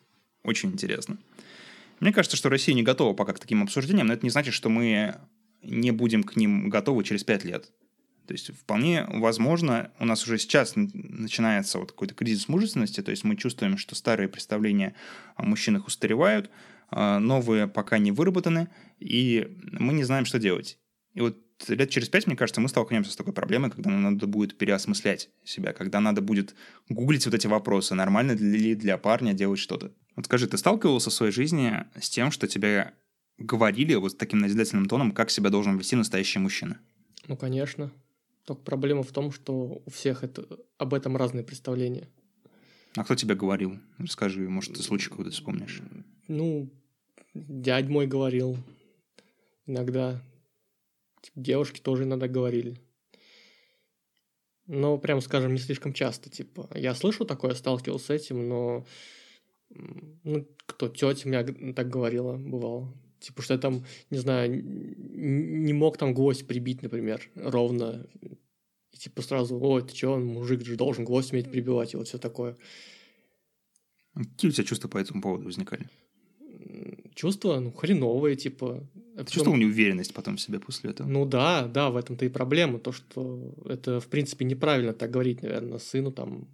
очень 0.43 0.71
интересно. 0.73 1.19
Мне 2.01 2.13
кажется, 2.13 2.37
что 2.37 2.49
Россия 2.49 2.75
не 2.75 2.83
готова 2.83 3.15
пока 3.15 3.33
к 3.33 3.39
таким 3.39 3.63
обсуждениям, 3.63 4.09
но 4.09 4.15
это 4.15 4.27
не 4.27 4.31
значит, 4.31 4.53
что 4.53 4.69
мы 4.69 5.17
не 5.63 5.91
будем 5.91 6.23
к 6.23 6.37
ним 6.37 6.69
готовы 6.69 7.05
через 7.05 7.25
пять 7.25 7.45
лет. 7.45 7.71
То 8.27 8.33
есть 8.33 8.55
вполне 8.55 9.05
возможно, 9.09 9.91
у 9.99 10.07
нас 10.07 10.25
уже 10.25 10.39
сейчас 10.39 10.75
начинается 10.77 11.79
вот 11.79 11.93
какой-то 11.93 12.15
кризис 12.15 12.49
мужественности, 12.49 13.03
то 13.03 13.11
есть 13.11 13.25
мы 13.25 13.37
чувствуем, 13.37 13.77
что 13.77 13.95
старые 13.95 14.29
представления 14.29 14.95
о 15.37 15.45
мужчинах 15.45 15.87
устаревают, 15.87 16.51
а 16.91 17.19
новые 17.19 17.67
пока 17.67 17.99
не 17.99 18.13
выработаны, 18.13 18.69
и 18.99 19.59
мы 19.73 19.93
не 19.93 20.05
знаем, 20.05 20.25
что 20.25 20.39
делать. 20.39 20.79
И 21.15 21.21
вот 21.21 21.39
лет 21.69 21.91
через 21.91 22.09
пять, 22.09 22.27
мне 22.27 22.37
кажется, 22.37 22.61
мы 22.61 22.69
столкнемся 22.69 23.13
с 23.13 23.17
такой 23.17 23.33
проблемой, 23.33 23.71
когда 23.71 23.91
нам 23.91 24.03
надо 24.03 24.27
будет 24.27 24.59
переосмыслять 24.59 25.31
себя, 25.45 25.73
когда 25.73 26.01
надо 26.01 26.21
будет 26.21 26.55
гуглить 26.89 27.25
вот 27.27 27.35
эти 27.35 27.47
вопросы, 27.47 27.95
нормально 27.95 28.33
ли 28.33 28.75
для 28.75 28.99
парня 28.99 29.33
делать 29.33 29.59
что-то. 29.59 29.93
Вот 30.17 30.27
скажи, 30.27 30.47
ты 30.47 30.59
сталкивался 30.59 31.11
в 31.11 31.15
своей 31.15 31.33
жизни 31.33 31.85
с 32.01 32.11
тем, 32.11 32.31
что 32.31 32.47
тебе 32.47 32.93
говорили 33.39 33.95
вот 33.95 34.19
таким 34.19 34.41
назидательным 34.41 34.87
тоном, 34.87 35.13
как 35.13 35.31
себя 35.31 35.51
должен 35.51 35.77
вести 35.77 35.97
настоящий 35.97 36.39
мужчина? 36.39 36.79
Ну, 37.27 37.37
конечно. 37.37 37.93
Только 38.45 38.63
проблема 38.63 39.03
в 39.03 39.13
том, 39.13 39.33
что 39.33 39.83
у 39.85 39.91
всех 39.91 40.23
это, 40.23 40.47
об 40.79 40.95
этом 40.95 41.17
разные 41.17 41.45
представления. 41.45 42.09
А 42.97 43.05
кто 43.05 43.15
тебе 43.15 43.35
говорил? 43.35 43.79
Расскажи, 43.99 44.49
может, 44.49 44.75
ты 44.75 44.83
случай 44.83 45.09
какой-то 45.09 45.31
вспомнишь. 45.31 45.81
Ну, 46.29 46.71
дядь 47.35 47.89
мой 47.89 48.07
говорил. 48.07 48.57
Иногда. 49.67 50.23
Типа, 51.23 51.41
девушки 51.41 51.81
тоже 51.81 52.05
иногда 52.05 52.29
говорили. 52.29 52.79
Но, 54.67 54.99
прям 54.99 55.21
скажем, 55.21 55.53
не 55.53 55.59
слишком 55.59 55.93
часто. 55.93 56.31
Типа, 56.31 56.69
я 56.75 56.95
слышу 56.95 57.25
такое, 57.25 57.55
сталкивался 57.55 58.07
с 58.07 58.11
этим, 58.11 58.49
но 58.49 58.87
ну, 59.71 60.47
кто, 60.67 60.89
тетя 60.89 61.29
меня 61.29 61.45
так 61.75 61.89
говорила, 61.89 62.37
бывало. 62.37 62.93
Типа, 63.21 63.43
что 63.43 63.55
я 63.55 63.61
там, 63.61 63.85
не 64.11 64.19
знаю, 64.19 64.63
не 64.63 65.73
мог 65.73 65.97
там 65.97 66.15
гвоздь 66.15 66.47
прибить, 66.47 66.83
например, 66.83 67.31
ровно. 67.35 68.07
И 68.93 68.97
типа 68.97 69.23
сразу, 69.23 69.59
ой, 69.59 69.83
ты 69.83 69.95
чё, 69.95 70.19
мужик 70.19 70.65
же 70.65 70.77
должен 70.77 71.05
гвоздь 71.05 71.33
уметь 71.33 71.51
прибивать, 71.51 71.95
и 71.95 71.97
вот 71.97 72.09
все 72.09 72.19
такое. 72.19 72.57
Какие 74.15 74.51
у 74.51 74.53
тебя 74.53 74.65
чувства 74.65 74.89
по 74.89 74.99
этому 74.99 75.23
поводу 75.23 75.47
возникали? 75.47 75.89
Чувства, 77.15 77.59
ну, 77.61 77.73
хреновые, 77.73 78.37
типа. 78.37 78.87
Это 79.17 79.31
Чувствовал 79.31 79.57
неуверенность 79.57 80.13
потом 80.13 80.37
в 80.37 80.41
себе 80.41 80.59
после 80.59 80.91
этого? 80.91 81.07
Ну 81.07 81.25
да, 81.25 81.67
да, 81.67 81.91
в 81.91 81.97
этом-то 81.97 82.25
и 82.25 82.29
проблема. 82.29 82.81
То, 82.81 82.91
что 82.91 83.55
это, 83.65 84.01
в 84.01 84.09
принципе, 84.09 84.45
неправильно 84.45 84.93
так 84.93 85.11
говорить, 85.11 85.43
наверное, 85.43 85.79
сыну, 85.79 86.11
там, 86.11 86.49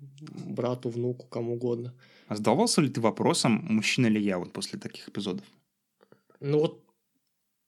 брату, 0.46 0.90
внуку, 0.90 1.26
кому 1.26 1.54
угодно. 1.54 1.94
А 2.28 2.36
задавался 2.36 2.82
ли 2.82 2.90
ты 2.90 3.00
вопросом, 3.00 3.64
мужчина 3.68 4.08
ли 4.08 4.20
я 4.20 4.38
вот 4.38 4.52
после 4.52 4.78
таких 4.78 5.08
эпизодов? 5.08 5.44
Ну 6.40 6.58
вот 6.58 6.84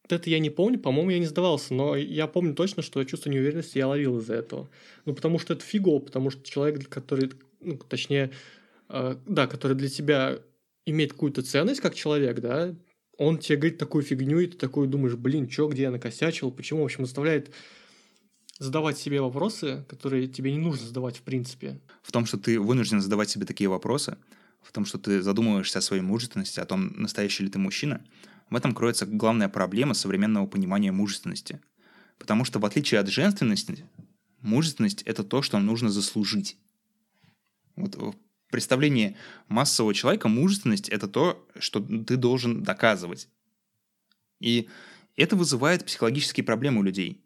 это 0.08 0.28
я 0.28 0.38
не 0.38 0.50
помню, 0.50 0.78
по-моему, 0.78 1.10
я 1.10 1.18
не 1.18 1.26
сдавался, 1.26 1.72
но 1.72 1.96
я 1.96 2.26
помню 2.26 2.54
точно, 2.54 2.82
что 2.82 3.02
чувство 3.04 3.30
неуверенности 3.30 3.78
я 3.78 3.88
ловил 3.88 4.18
из-за 4.18 4.34
этого. 4.34 4.68
Ну, 5.04 5.14
потому 5.14 5.38
что 5.38 5.54
это 5.54 5.64
фигово, 5.64 6.00
потому 6.00 6.30
что 6.30 6.42
человек, 6.42 6.88
который, 6.88 7.32
ну, 7.60 7.76
точнее, 7.78 8.30
э, 8.88 9.16
да, 9.26 9.46
который 9.46 9.76
для 9.76 9.88
тебя 9.88 10.38
имеет 10.84 11.12
какую-то 11.12 11.42
ценность 11.42 11.80
как 11.80 11.94
человек, 11.94 12.40
да, 12.40 12.74
он 13.22 13.38
тебе 13.38 13.56
говорит 13.56 13.78
такую 13.78 14.02
фигню, 14.02 14.40
и 14.40 14.46
ты 14.46 14.56
такой 14.56 14.86
думаешь, 14.86 15.14
блин, 15.14 15.50
что, 15.50 15.68
где 15.68 15.82
я 15.82 15.90
накосячил, 15.90 16.50
почему, 16.50 16.82
в 16.82 16.84
общем, 16.84 17.04
заставляет 17.04 17.52
задавать 18.58 18.98
себе 18.98 19.20
вопросы, 19.20 19.84
которые 19.88 20.28
тебе 20.28 20.52
не 20.52 20.58
нужно 20.58 20.86
задавать 20.86 21.16
в 21.18 21.22
принципе. 21.22 21.80
В 22.02 22.12
том, 22.12 22.26
что 22.26 22.38
ты 22.38 22.60
вынужден 22.60 23.00
задавать 23.00 23.30
себе 23.30 23.46
такие 23.46 23.68
вопросы, 23.68 24.16
в 24.60 24.72
том, 24.72 24.84
что 24.84 24.98
ты 24.98 25.22
задумываешься 25.22 25.78
о 25.78 25.82
своей 25.82 26.02
мужественности, 26.02 26.60
о 26.60 26.64
том, 26.64 26.92
настоящий 26.96 27.44
ли 27.44 27.50
ты 27.50 27.58
мужчина, 27.58 28.04
в 28.50 28.56
этом 28.56 28.74
кроется 28.74 29.06
главная 29.06 29.48
проблема 29.48 29.94
современного 29.94 30.46
понимания 30.46 30.92
мужественности. 30.92 31.60
Потому 32.18 32.44
что 32.44 32.58
в 32.58 32.66
отличие 32.66 33.00
от 33.00 33.08
женственности, 33.08 33.86
мужественность— 34.40 35.02
это 35.06 35.24
то, 35.24 35.42
что 35.42 35.58
нужно 35.58 35.90
заслужить. 35.90 36.56
Вот 37.76 37.96
в 37.96 38.14
представлении 38.52 39.16
массового 39.48 39.92
человека 39.92 40.28
мужественность— 40.28 40.88
это 40.90 41.08
то, 41.08 41.44
что 41.58 41.80
ты 41.80 42.16
должен 42.16 42.62
доказывать. 42.62 43.28
И 44.38 44.68
это 45.16 45.34
вызывает 45.34 45.84
психологические 45.84 46.44
проблемы 46.44 46.80
у 46.80 46.84
людей. 46.84 47.20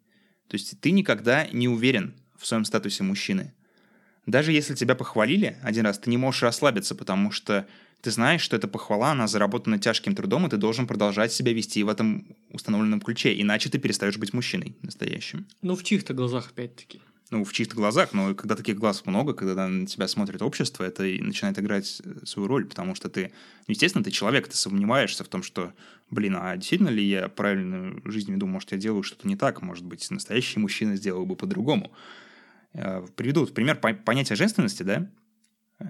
То 0.49 0.54
есть 0.54 0.80
ты 0.80 0.90
никогда 0.90 1.47
не 1.49 1.68
уверен 1.68 2.14
в 2.38 2.47
своем 2.47 2.64
статусе 2.64 3.02
мужчины— 3.02 3.52
даже 4.26 4.50
если 4.50 4.75
тебя 4.75 4.97
похвалили 4.97 5.56
один 5.62 5.87
раз, 5.87 5.99
ты 5.99 6.11
не 6.11 6.16
можешь 6.16 6.42
расслабиться, 6.42 6.97
потому 6.97 7.30
что 7.30 7.66
ты 8.00 8.11
знаешь, 8.11 8.42
что 8.42 8.56
эта 8.56 8.66
похвала, 8.68 9.12
она 9.12 9.28
заработана 9.28 9.78
тяжким 9.78 10.14
трудом, 10.14 10.47
и 10.47 10.50
ты 10.50 10.56
должен 10.56 10.87
продолжать 10.87 11.33
себя 11.33 11.52
вести 11.52 11.83
в 11.85 11.88
этом 11.88 12.37
установленном 12.50 13.00
ключе, 13.00 13.40
иначе 13.40 13.71
ты 13.71 13.78
перестаешь 13.78 14.18
быть 14.18 14.33
мужчиной 14.33 14.76
настоящим. 14.83 15.47
Ну, 15.62 15.76
в 15.76 15.85
чьих-то 15.85 16.12
глазах, 16.12 16.50
опять-таки. 16.50 17.00
Ну, 17.30 17.45
в 17.45 17.52
чьих-то 17.52 17.75
глазах, 17.75 18.12
но 18.12 18.35
когда 18.35 18.54
таких 18.54 18.76
глаз 18.76 19.04
много, 19.04 19.35
когда 19.35 19.66
на 19.66 19.87
тебя 19.87 20.06
смотрит 20.06 20.42
общество, 20.42 20.85
это 20.85 21.04
и 21.04 21.21
начинает 21.21 21.59
играть 21.59 22.00
э, 22.04 22.25
свою 22.25 22.47
роль, 22.47 22.66
потому 22.66 22.95
что 22.95 23.09
ты, 23.09 23.33
естественно, 23.66 24.04
ты 24.04 24.12
человек, 24.12 24.47
ты 24.47 24.56
сомневаешься 24.56 25.25
в 25.25 25.28
том, 25.28 25.42
что, 25.42 25.73
блин, 26.09 26.37
а 26.38 26.56
действительно 26.56 26.88
ли 26.88 27.04
я 27.04 27.28
правильную 27.28 28.00
жизнь 28.04 28.33
веду, 28.33 28.47
может, 28.47 28.71
я 28.73 28.78
делаю 28.78 29.02
что-то 29.02 29.26
не 29.26 29.37
так, 29.37 29.61
может 29.61 29.85
быть, 29.85 30.09
настоящий 30.11 30.61
мужчина 30.61 30.95
сделал 30.95 31.26
бы 31.26 31.35
по-другому. 31.35 31.90
Э, 32.75 33.04
приведу 33.16 33.45
пример 33.47 33.80
понятия 33.80 34.37
женственности, 34.37 34.85
да, 34.85 35.11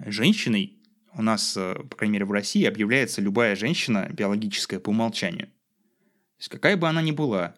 женщиной 0.07 0.79
у 1.13 1.21
нас, 1.21 1.55
э, 1.55 1.75
по 1.75 1.97
крайней 1.97 2.13
мере, 2.13 2.25
в 2.25 2.31
России 2.31 2.65
объявляется 2.65 3.21
любая 3.21 3.55
женщина 3.55 4.09
биологическая 4.11 4.79
по 4.79 4.89
умолчанию. 4.89 5.47
То 5.47 6.39
есть 6.39 6.49
какая 6.49 6.77
бы 6.77 6.87
она 6.87 7.03
ни 7.03 7.11
была, 7.11 7.55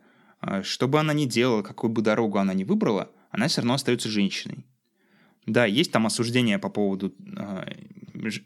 что 0.64 0.88
бы 0.88 1.00
она 1.00 1.14
ни 1.14 1.26
делала, 1.26 1.62
какую 1.64 1.92
бы 1.92 2.02
дорогу 2.02 2.40
она 2.40 2.54
ни 2.54 2.66
выбрала– 2.66 3.10
она 3.30 3.48
все 3.48 3.62
равно 3.62 3.76
остается 3.76 4.10
женщиной. 4.10 4.66
Да, 5.46 5.66
есть 5.66 5.92
там 5.92 6.06
осуждения 6.06 6.60
по 6.60 6.70
поводу 6.70 7.14
э, 7.36 7.74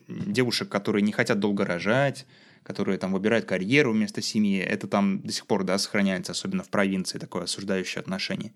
девушек, 0.07 0.69
которые 0.69 1.01
не 1.01 1.11
хотят 1.11 1.39
долго 1.39 1.65
рожать, 1.65 2.25
которые 2.63 2.97
там 2.97 3.11
выбирают 3.11 3.45
карьеру 3.45 3.91
вместо 3.91 4.21
семьи. 4.21 4.59
Это 4.59 4.87
там 4.87 5.21
до 5.21 5.31
сих 5.31 5.45
пор, 5.47 5.63
да, 5.63 5.77
сохраняется, 5.77 6.31
особенно 6.31 6.63
в 6.63 6.69
провинции, 6.69 7.19
такое 7.19 7.43
осуждающее 7.43 7.99
отношение. 7.99 8.53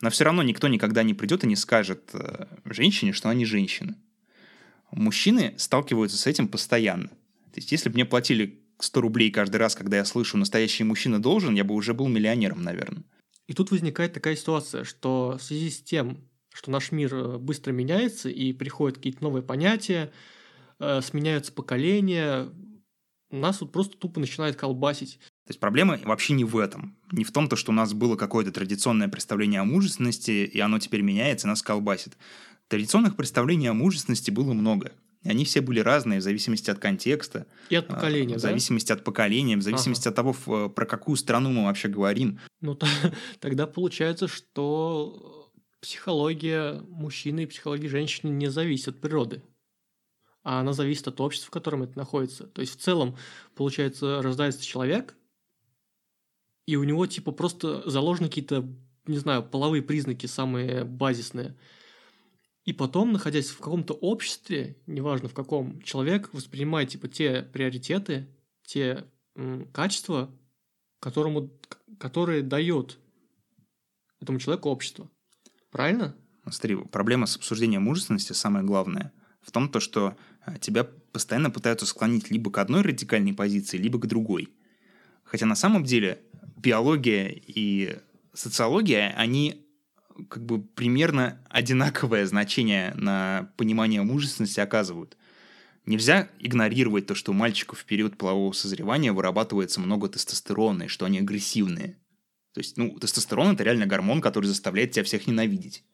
Но 0.00 0.10
все 0.10 0.24
равно 0.24 0.42
никто 0.42 0.68
никогда 0.68 1.02
не 1.02 1.14
придет 1.14 1.44
и 1.44 1.48
не 1.48 1.56
скажет 1.56 2.10
э, 2.12 2.46
женщине, 2.64 3.12
что 3.12 3.30
они 3.30 3.44
женщины. 3.44 3.94
Мужчины 4.90 5.54
сталкиваются 5.56 6.16
с 6.16 6.26
этим 6.26 6.48
постоянно. 6.48 7.08
То 7.08 7.56
есть, 7.56 7.72
если 7.72 7.88
бы 7.88 7.94
мне 7.94 8.04
платили 8.04 8.60
100 8.78 9.00
рублей 9.00 9.30
каждый 9.30 9.56
раз, 9.56 9.74
когда 9.74 9.96
я 9.96 10.04
слышу 10.04 10.38
«настоящий 10.38 10.84
мужчина 10.84 11.20
должен», 11.20 11.54
я 11.54 11.64
бы 11.64 11.74
уже 11.74 11.94
был 11.94 12.08
миллионером, 12.08 12.62
наверное. 12.62 13.02
И 13.48 13.54
тут 13.54 13.70
возникает 13.70 14.12
такая 14.12 14.36
ситуация, 14.36 14.84
что 14.84 15.36
в 15.38 15.42
связи 15.42 15.70
с 15.70 15.82
тем, 15.82 16.18
что 16.52 16.70
наш 16.70 16.92
мир 16.92 17.14
э, 17.14 17.38
быстро 17.38 17.72
меняется 17.72 18.28
и 18.28 18.52
приходят 18.52 18.98
какие-то 18.98 19.24
новые 19.24 19.42
понятия, 19.42 20.12
э, 20.78 21.00
сменяются 21.00 21.52
поколения, 21.52 22.48
нас 23.30 23.60
вот 23.60 23.72
просто 23.72 23.96
тупо 23.96 24.20
начинает 24.20 24.56
колбасить. 24.56 25.18
То 25.46 25.50
есть 25.50 25.60
проблема 25.60 25.98
вообще 26.04 26.34
не 26.34 26.44
в 26.44 26.58
этом. 26.58 26.96
Не 27.10 27.24
в 27.24 27.32
том, 27.32 27.48
то, 27.48 27.56
что 27.56 27.72
у 27.72 27.74
нас 27.74 27.94
было 27.94 28.16
какое-то 28.16 28.52
традиционное 28.52 29.08
представление 29.08 29.60
о 29.60 29.64
мужественности, 29.64 30.44
и 30.44 30.60
оно 30.60 30.78
теперь 30.78 31.00
меняется, 31.00 31.46
нас 31.46 31.62
колбасит. 31.62 32.16
Традиционных 32.68 33.16
представлений 33.16 33.68
о 33.68 33.74
мужественности 33.74 34.30
было 34.30 34.52
много. 34.52 34.92
Они 35.24 35.44
все 35.44 35.60
были 35.60 35.80
разные 35.80 36.20
в 36.20 36.22
зависимости 36.22 36.70
от 36.70 36.78
контекста. 36.78 37.46
И 37.70 37.74
от 37.74 37.88
поколения, 37.88 38.36
В 38.36 38.40
зависимости 38.40 38.88
да? 38.88 38.94
от 38.94 39.04
поколения, 39.04 39.56
в 39.56 39.62
зависимости 39.62 40.08
ага. 40.08 40.10
от 40.10 40.36
того, 40.36 40.68
про 40.68 40.86
какую 40.86 41.16
страну 41.16 41.50
мы 41.50 41.64
вообще 41.64 41.88
говорим. 41.88 42.38
Ну, 42.60 42.74
то, 42.74 42.86
тогда 43.40 43.66
получается, 43.66 44.28
что 44.28 45.52
психология 45.80 46.80
мужчины 46.88 47.44
и 47.44 47.46
психология 47.46 47.88
женщины 47.88 48.30
не 48.30 48.48
зависит 48.48 48.88
от 48.88 49.00
природы. 49.00 49.42
А 50.44 50.60
она 50.60 50.72
зависит 50.72 51.08
от 51.08 51.20
общества, 51.20 51.48
в 51.48 51.52
котором 51.52 51.82
это 51.82 51.98
находится. 51.98 52.46
То 52.46 52.60
есть, 52.60 52.78
в 52.78 52.82
целом, 52.82 53.16
получается, 53.54 54.22
рождается 54.22 54.64
человек, 54.64 55.16
и 56.66 56.76
у 56.76 56.84
него, 56.84 57.06
типа, 57.06 57.32
просто 57.32 57.88
заложены 57.90 58.28
какие-то, 58.28 58.66
не 59.06 59.18
знаю, 59.18 59.42
половые 59.42 59.82
признаки 59.82 60.26
самые 60.26 60.84
базисные– 60.84 61.56
и 62.68 62.74
потом, 62.74 63.12
находясь 63.12 63.48
в 63.48 63.60
каком-то 63.60 63.94
обществе, 63.94 64.76
неважно 64.86 65.30
в 65.30 65.32
каком, 65.32 65.80
человек 65.80 66.28
воспринимает 66.34 66.90
типа 66.90 67.08
те 67.08 67.40
приоритеты, 67.40 68.28
те 68.66 69.06
м, 69.36 69.66
качества, 69.72 70.30
которому, 71.00 71.50
которые 71.98 72.42
дает 72.42 72.98
этому 74.20 74.38
человеку 74.38 74.68
общество. 74.68 75.10
Правильно? 75.70 76.14
Смотри, 76.42 76.76
проблема 76.76 77.24
с 77.24 77.36
обсуждением 77.36 77.84
мужественности 77.84 78.34
самое 78.34 78.66
главное 78.66 79.14
в 79.40 79.50
том, 79.50 79.70
то, 79.70 79.80
что 79.80 80.14
а, 80.44 80.58
тебя 80.58 80.84
постоянно 80.84 81.48
пытаются 81.48 81.86
склонить 81.86 82.30
либо 82.30 82.50
к 82.50 82.58
одной 82.58 82.82
радикальной 82.82 83.32
позиции, 83.32 83.78
либо 83.78 83.98
к 83.98 84.06
другой. 84.06 84.52
Хотя 85.24 85.46
на 85.46 85.56
самом 85.56 85.84
деле 85.84 86.20
биология 86.54 87.28
и 87.28 87.98
социология, 88.34 89.14
они 89.16 89.67
как 90.28 90.44
бы 90.44 90.60
примерно 90.60 91.40
одинаковое 91.48 92.26
значение 92.26 92.92
на 92.96 93.50
понимание 93.56 94.02
мужественности 94.02 94.60
оказывают. 94.60 95.16
Нельзя 95.86 96.28
игнорировать 96.38 97.06
то, 97.06 97.14
что 97.14 97.32
у 97.32 97.34
мальчиков 97.34 97.78
в 97.78 97.84
период 97.84 98.18
полового 98.18 98.52
созревания 98.52 99.12
вырабатывается 99.12 99.80
много 99.80 100.08
тестостерона, 100.08 100.84
и 100.84 100.88
что 100.88 101.06
они 101.06 101.18
агрессивные. 101.18 101.96
То 102.52 102.60
есть, 102.60 102.76
ну, 102.76 102.98
тестостерон– 102.98 103.52
это 103.54 103.64
реально 103.64 103.86
гормон, 103.86 104.20
который 104.20 104.46
заставляет 104.46 104.90
тебя 104.90 105.04
всех 105.04 105.26
ненавидеть. 105.26 105.84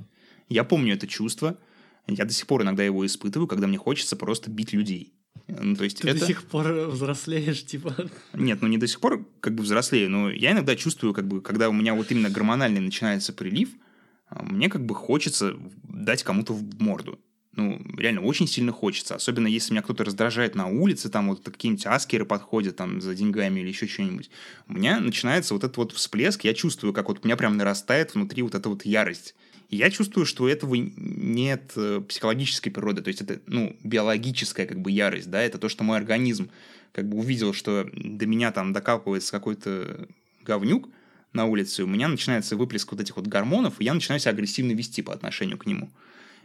Я 0.49 0.65
помню 0.65 0.95
это 0.95 1.07
чувство, 1.07 1.59
я 2.07 2.25
до 2.25 2.33
сих 2.33 2.47
пор 2.47 2.63
иногда 2.63 2.83
его 2.83 3.05
испытываю, 3.07 3.47
когда 3.47 3.67
мне 3.67 3.79
хочется 3.79 4.17
просто 4.17 4.51
бить 4.51 4.73
людей. 4.73 5.15
Ну, 5.47 5.77
то 5.77 5.85
есть 5.85 6.01
Ты 6.01 6.09
это... 6.09 6.21
до 6.21 6.27
сих 6.27 6.45
пор 6.45 6.73
взрослеешь, 6.89 7.65
типа. 7.65 7.95
Нет, 8.33 8.63
ну 8.63 8.69
не 8.69 8.79
до 8.79 8.87
сих 8.87 9.01
пор 9.01 9.27
как 9.41 9.55
бы 9.55 9.63
взрослею, 9.63 10.11
но 10.11 10.31
я 10.31 10.53
иногда 10.53 10.77
чувствую, 10.77 11.13
как 11.13 11.27
бы, 11.27 11.41
когда 11.41 11.69
у 11.69 11.73
меня 11.73 11.95
вот 11.95 12.11
именно 12.11 12.31
гормональный 12.31 12.81
начинается 12.81 13.33
прилив, 13.33 13.71
мне 14.43 14.69
как 14.69 14.85
бы 14.85 14.95
хочется 14.95 15.55
дать 15.85 16.23
кому-то 16.23 16.53
в 16.53 16.81
морду. 16.81 17.19
Ну, 17.57 17.81
реально, 17.97 18.23
очень 18.23 18.49
сильно 18.49 18.73
хочется. 18.73 19.15
Особенно, 19.15 19.47
если 19.47 19.73
меня 19.73 19.83
кто-то 19.83 20.03
раздражает 20.03 20.57
на 20.57 20.67
улице, 20.67 21.09
там 21.09 21.29
вот 21.29 21.45
какие-нибудь 21.45 21.87
аскеры 21.87 22.25
подходят 22.25 22.77
там 22.77 23.01
за 23.01 23.15
деньгами 23.15 23.61
или 23.61 23.69
еще 23.69 23.87
что-нибудь. 23.87 24.29
У 24.67 24.73
меня 24.73 24.99
начинается 24.99 25.55
вот 25.55 25.63
этот 25.63 25.77
вот 25.77 25.93
всплеск, 25.93 26.43
я 26.45 26.55
чувствую, 26.55 26.93
как 26.93 27.09
вот 27.09 27.21
у 27.23 27.27
меня 27.27 27.37
прям 27.37 27.57
нарастает 27.57 28.15
внутри 28.15 28.43
вот 28.43 28.57
эта 28.57 28.69
вот 28.69 28.85
ярость. 28.85 29.37
Я 29.71 29.91
чувствую, 29.91 30.27
что 30.27 30.45
у 30.45 30.49
этого 30.49 30.75
нет 30.75 31.73
э, 31.77 32.03
психологической 32.07 32.71
природы, 32.71 33.03
то 33.03 33.09
есть 33.09 33.23
это, 33.23 33.41
ну, 33.47 33.77
биологическая 33.83 34.67
как 34.67 34.81
бы 34.81 34.91
ярость, 34.91 35.31
да, 35.31 35.41
это 35.43 35.59
то, 35.59 35.69
что 35.69 35.85
мой 35.85 35.97
организм 35.97 36.51
как 36.93 37.09
бы 37.09 37.19
увидел, 37.19 37.53
что 37.53 37.89
до 37.93 38.27
меня 38.27 38.53
там 38.53 38.73
докапывается 38.73 39.33
какой-то 39.33 40.07
говнюк, 40.45 40.89
на 41.35 41.47
улице, 41.47 41.85
у 41.85 41.87
меня 41.87 42.09
начинается 42.09 42.57
выплеск 42.57 42.93
вот 42.93 43.01
этих 43.01 43.17
вот 43.17 43.27
гормонов, 43.27 43.81
и 43.81 43.85
я 43.85 43.95
начинаю 43.95 44.21
себя 44.21 44.31
агрессивно 44.31 44.73
вести 44.73 45.03
по 45.03 45.13
отношению 45.13 45.59
к 45.59 45.67
нему. 45.67 45.91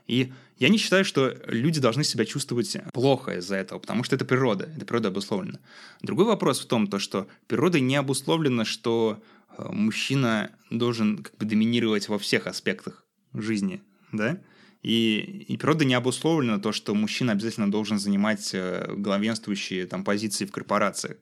И 0.07 0.33
я 0.57 0.69
не 0.69 0.79
считаю, 0.79 1.05
что 1.05 1.37
люди 1.45 1.79
должны 1.79 2.03
себя 2.03 2.25
чувствовать 2.25 2.75
плохо 2.93 3.37
из-за 3.37 3.57
этого, 3.57 3.77
потому 3.77 4.03
что 4.03 4.15
это 4.15 4.25
природа, 4.25 4.67
это 4.75 4.83
природа 4.83 5.09
обусловлена. 5.09 5.59
Другой 6.01 6.25
вопрос 6.25 6.59
в 6.59 6.65
том, 6.65 6.87
то, 6.87 6.97
что 6.97 7.27
природа 7.45 7.79
не 7.79 7.95
обусловлена, 7.95 8.65
что 8.65 9.21
э, 9.57 9.67
мужчина 9.71 10.51
должен 10.71 11.19
как 11.19 11.37
бы 11.37 11.45
доминировать 11.45 12.09
во 12.09 12.17
всех 12.17 12.47
аспектах 12.47 13.05
жизни, 13.33 13.83
да? 14.11 14.41
И, 14.81 15.45
и 15.47 15.57
природа 15.57 15.85
не 15.85 15.93
обусловлена 15.93 16.57
то, 16.57 16.71
что 16.71 16.95
мужчина 16.95 17.33
обязательно 17.33 17.69
должен 17.69 17.99
занимать 17.99 18.49
э, 18.53 18.91
главенствующие 18.97 19.85
там 19.85 20.03
позиции 20.03 20.45
в 20.45 20.51
корпорациях. 20.51 21.17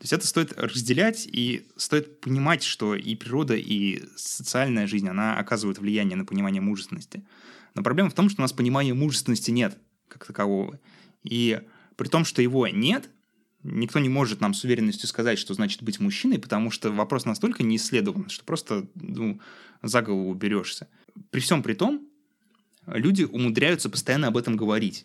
То 0.00 0.04
есть 0.04 0.14
это 0.14 0.26
стоит 0.26 0.58
разделять 0.58 1.26
и 1.26 1.68
стоит 1.76 2.22
понимать, 2.22 2.62
что 2.62 2.94
и 2.94 3.14
природа, 3.14 3.54
и 3.54 4.02
социальная 4.16 4.86
жизнь, 4.86 5.06
она 5.06 5.36
оказывает 5.36 5.78
влияние 5.78 6.16
на 6.16 6.24
понимание 6.24 6.62
мужественности. 6.62 7.22
Но 7.74 7.82
проблема 7.82 8.08
в 8.08 8.14
том, 8.14 8.30
что 8.30 8.40
у 8.40 8.44
нас 8.44 8.54
понимания 8.54 8.94
мужественности 8.94 9.50
нет 9.50 9.76
как 10.08 10.24
такового. 10.24 10.80
И 11.22 11.60
при 11.96 12.08
том, 12.08 12.24
что 12.24 12.40
его 12.40 12.66
нет, 12.66 13.10
никто 13.62 13.98
не 13.98 14.08
может 14.08 14.40
нам 14.40 14.54
с 14.54 14.64
уверенностью 14.64 15.06
сказать, 15.06 15.38
что 15.38 15.52
значит 15.52 15.82
быть 15.82 16.00
мужчиной, 16.00 16.38
потому 16.38 16.70
что 16.70 16.90
вопрос 16.90 17.26
настолько 17.26 17.62
не 17.62 17.76
исследован, 17.76 18.30
что 18.30 18.42
просто 18.42 18.88
ну, 18.94 19.38
за 19.82 20.00
голову 20.00 20.32
берешься. 20.32 20.88
При 21.28 21.40
всем 21.40 21.62
при 21.62 21.74
том, 21.74 22.08
люди 22.86 23.24
умудряются 23.24 23.90
постоянно 23.90 24.28
об 24.28 24.38
этом 24.38 24.56
говорить. 24.56 25.04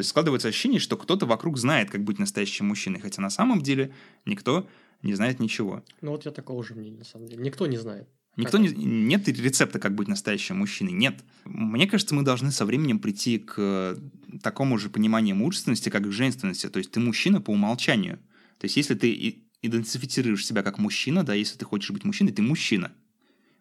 То 0.00 0.02
есть 0.02 0.10
складывается 0.12 0.48
ощущение, 0.48 0.80
что 0.80 0.96
кто-то 0.96 1.26
вокруг 1.26 1.58
знает, 1.58 1.90
как 1.90 2.04
быть 2.04 2.18
настоящим 2.18 2.68
мужчиной, 2.68 3.00
хотя 3.00 3.20
на 3.20 3.28
самом 3.28 3.60
деле 3.60 3.92
никто 4.24 4.66
не 5.02 5.12
знает 5.12 5.40
ничего. 5.40 5.84
Ну 6.00 6.12
вот 6.12 6.24
я 6.24 6.30
такого 6.30 6.64
же 6.64 6.74
мнения, 6.74 6.96
на 6.96 7.04
самом 7.04 7.26
деле. 7.26 7.42
Никто 7.44 7.66
не 7.66 7.76
знает. 7.76 8.08
Никто 8.36 8.56
не, 8.56 8.68
нет 8.70 9.28
рецепта, 9.28 9.78
как 9.78 9.94
быть 9.94 10.08
настоящим 10.08 10.56
мужчиной. 10.56 10.92
Нет. 10.92 11.22
Мне 11.44 11.86
кажется, 11.86 12.14
мы 12.14 12.22
должны 12.22 12.50
со 12.50 12.64
временем 12.64 12.98
прийти 12.98 13.40
к 13.40 13.98
такому 14.42 14.78
же 14.78 14.88
пониманию 14.88 15.36
мужественности, 15.36 15.90
как 15.90 16.04
к 16.04 16.10
женственности. 16.10 16.70
То 16.70 16.78
есть 16.78 16.92
ты 16.92 16.98
мужчина 16.98 17.42
по 17.42 17.50
умолчанию. 17.50 18.20
То 18.56 18.64
есть 18.64 18.78
если 18.78 18.94
ты 18.94 19.44
идентифицируешь 19.60 20.46
себя 20.46 20.62
как 20.62 20.78
мужчина, 20.78 21.24
да, 21.24 21.34
если 21.34 21.58
ты 21.58 21.66
хочешь 21.66 21.90
быть 21.90 22.04
мужчиной, 22.04 22.32
ты 22.32 22.40
мужчина. 22.40 22.90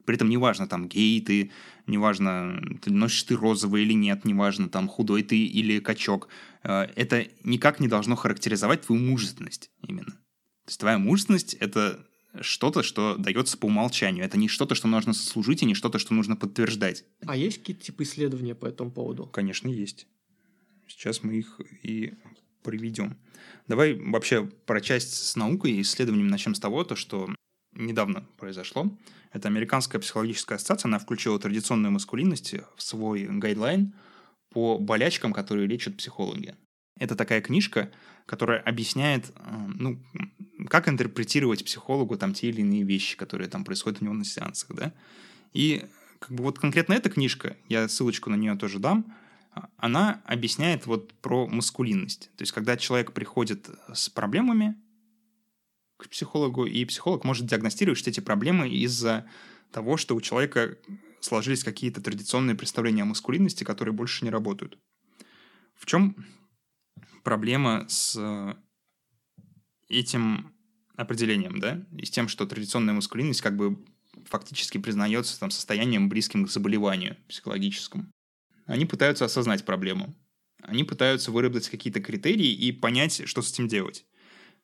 При 0.10 0.16
этом 0.16 0.30
неважно, 0.30 0.68
там, 0.68 0.90
гей 0.90 1.22
ты, 1.22 1.52
неважно, 1.86 2.60
ты 2.82 2.90
носишь 2.90 3.22
ты 3.22 3.36
розовый 3.36 3.84
или 3.84 3.94
нет, 3.94 4.26
неважно, 4.26 4.68
там, 4.68 4.88
худой 4.88 5.22
ты 5.22 5.38
или 5.46 5.80
качок. 5.80 6.30
Э, 6.64 6.88
это 6.96 7.28
никак 7.44 7.80
не 7.80 7.88
должно 7.88 8.16
характеризовать 8.16 8.82
твою 8.82 9.00
мужественность 9.04 9.70
именно. 9.88 10.14
То 10.14 10.70
есть 10.70 10.80
твоя 10.80 10.98
мужественность— 10.98 11.54
это 11.60 12.08
что-то, 12.42 12.82
что 12.82 13.18
дается 13.18 13.56
по 13.56 13.68
умолчанию. 13.68 14.26
Это 14.26 14.40
не 14.40 14.48
что-то, 14.48 14.74
что 14.74 14.88
нужно 14.88 15.14
сослужить, 15.14 15.62
и 15.62 15.68
не 15.68 15.76
что-то, 15.76 16.00
что 16.00 16.16
нужно 16.16 16.36
подтверждать. 16.36 17.06
А 17.28 17.36
есть 17.38 17.60
какие-то 17.60 17.84
типы 17.84 18.02
исследования 18.02 18.56
по 18.56 18.66
этому 18.66 18.90
поводу? 18.90 19.28
Конечно, 19.28 19.68
есть. 19.68 20.08
Сейчас 20.88 21.22
мы 21.22 21.36
их 21.36 21.62
и 21.84 22.16
приведем. 22.64 23.16
Давай 23.68 23.94
вообще 23.94 24.44
про 24.66 24.82
часть 24.82 25.14
с 25.14 25.36
наукой 25.36 25.74
и 25.74 25.82
исследованием 25.82 26.30
начнем 26.30 26.56
с 26.56 26.60
того, 26.60 26.84
то, 26.84 26.96
что 26.96 27.30
недавно 27.74 28.26
произошло. 28.38 28.90
Это 29.32 29.48
Американская 29.48 30.02
психологическая 30.02 30.58
ассоциация, 30.58 30.90
она 30.90 31.00
включила 31.00 31.40
традиционную 31.40 31.92
маскулинность 31.92 32.56
в 32.76 32.82
свой 32.82 33.26
гайдлайн 33.26 33.94
по 34.50 34.78
болячкам, 34.80 35.34
которые 35.34 35.68
лечат 35.68 35.98
психологи. 35.98 36.56
Это 37.00 37.16
такая 37.16 37.42
книжка, 37.42 37.92
которая 38.26 38.60
объясняет, 38.60 39.32
э, 39.36 39.68
ну, 39.68 40.00
как 40.68 40.90
интерпретировать 40.90 41.64
психологу 41.64 42.18
там 42.18 42.34
те 42.34 42.50
или 42.50 42.62
иные 42.62 42.84
вещи, 42.84 43.18
которые 43.18 43.50
там 43.50 43.64
происходят 43.64 44.02
у 44.02 44.06
него 44.06 44.14
на 44.14 44.26
сеансах, 44.26 44.76
да. 44.76 44.94
И 45.54 45.86
как 46.20 46.32
бы 46.32 46.44
вот 46.44 46.60
конкретно 46.60 46.94
эта 46.94 47.10
книжка, 47.10 47.56
я 47.70 47.88
ссылочку 47.88 48.30
на 48.30 48.36
нее 48.36 48.56
тоже 48.56 48.80
дам, 48.80 49.16
она 49.78 50.22
объясняет 50.26 50.86
вот 50.86 51.14
про 51.22 51.48
маскулинность. 51.48 52.30
То 52.36 52.44
есть, 52.44 52.52
когда 52.52 52.78
человек 52.78 53.14
приходит 53.14 53.70
с 53.94 54.10
проблемами 54.10 54.76
к 56.00 56.08
психологу, 56.08 56.66
и 56.66 56.86
психолог 56.86 57.26
может 57.26 57.46
диагностировать 57.46 58.08
эти 58.08 58.22
проблемы 58.22 58.70
из-за 58.70 59.28
того, 59.72 59.98
что 59.98 60.16
у 60.16 60.22
человека 60.22 60.78
сложились 61.20 61.64
какие-то 61.64 62.02
традиционные 62.02 62.56
представления 62.56 63.04
о 63.04 63.06
маскулинности, 63.06 63.66
которые 63.66 63.94
больше 63.94 64.24
не 64.24 64.32
работают. 64.32 64.80
В 65.76 65.86
чем 65.86 66.16
проблема 67.24 67.86
с 67.90 68.18
этим 69.90 70.54
определением, 70.96 71.60
да, 71.60 71.86
и 71.98 72.06
с 72.06 72.12
тем, 72.12 72.30
что 72.30 72.46
традиционная 72.46 72.94
маскулинность 72.94 73.42
как 73.42 73.58
бы 73.58 73.78
фактически 74.26 74.78
признается 74.78 75.40
там 75.40 75.52
состоянием 75.52 76.08
близким 76.08 76.46
к 76.46 76.50
заболеванию 76.50 77.18
психологическому. 77.28 78.10
Они 78.66 78.86
пытаются 78.86 79.26
осознать 79.26 79.66
проблему. 79.66 80.16
Они 80.62 80.84
пытаются 80.84 81.32
выработать 81.32 81.70
какие-то 81.70 82.02
критерии 82.02 82.52
и 82.52 82.72
понять, 82.72 83.28
что 83.28 83.42
с 83.42 83.52
этим 83.52 83.68
делать. 83.68 84.06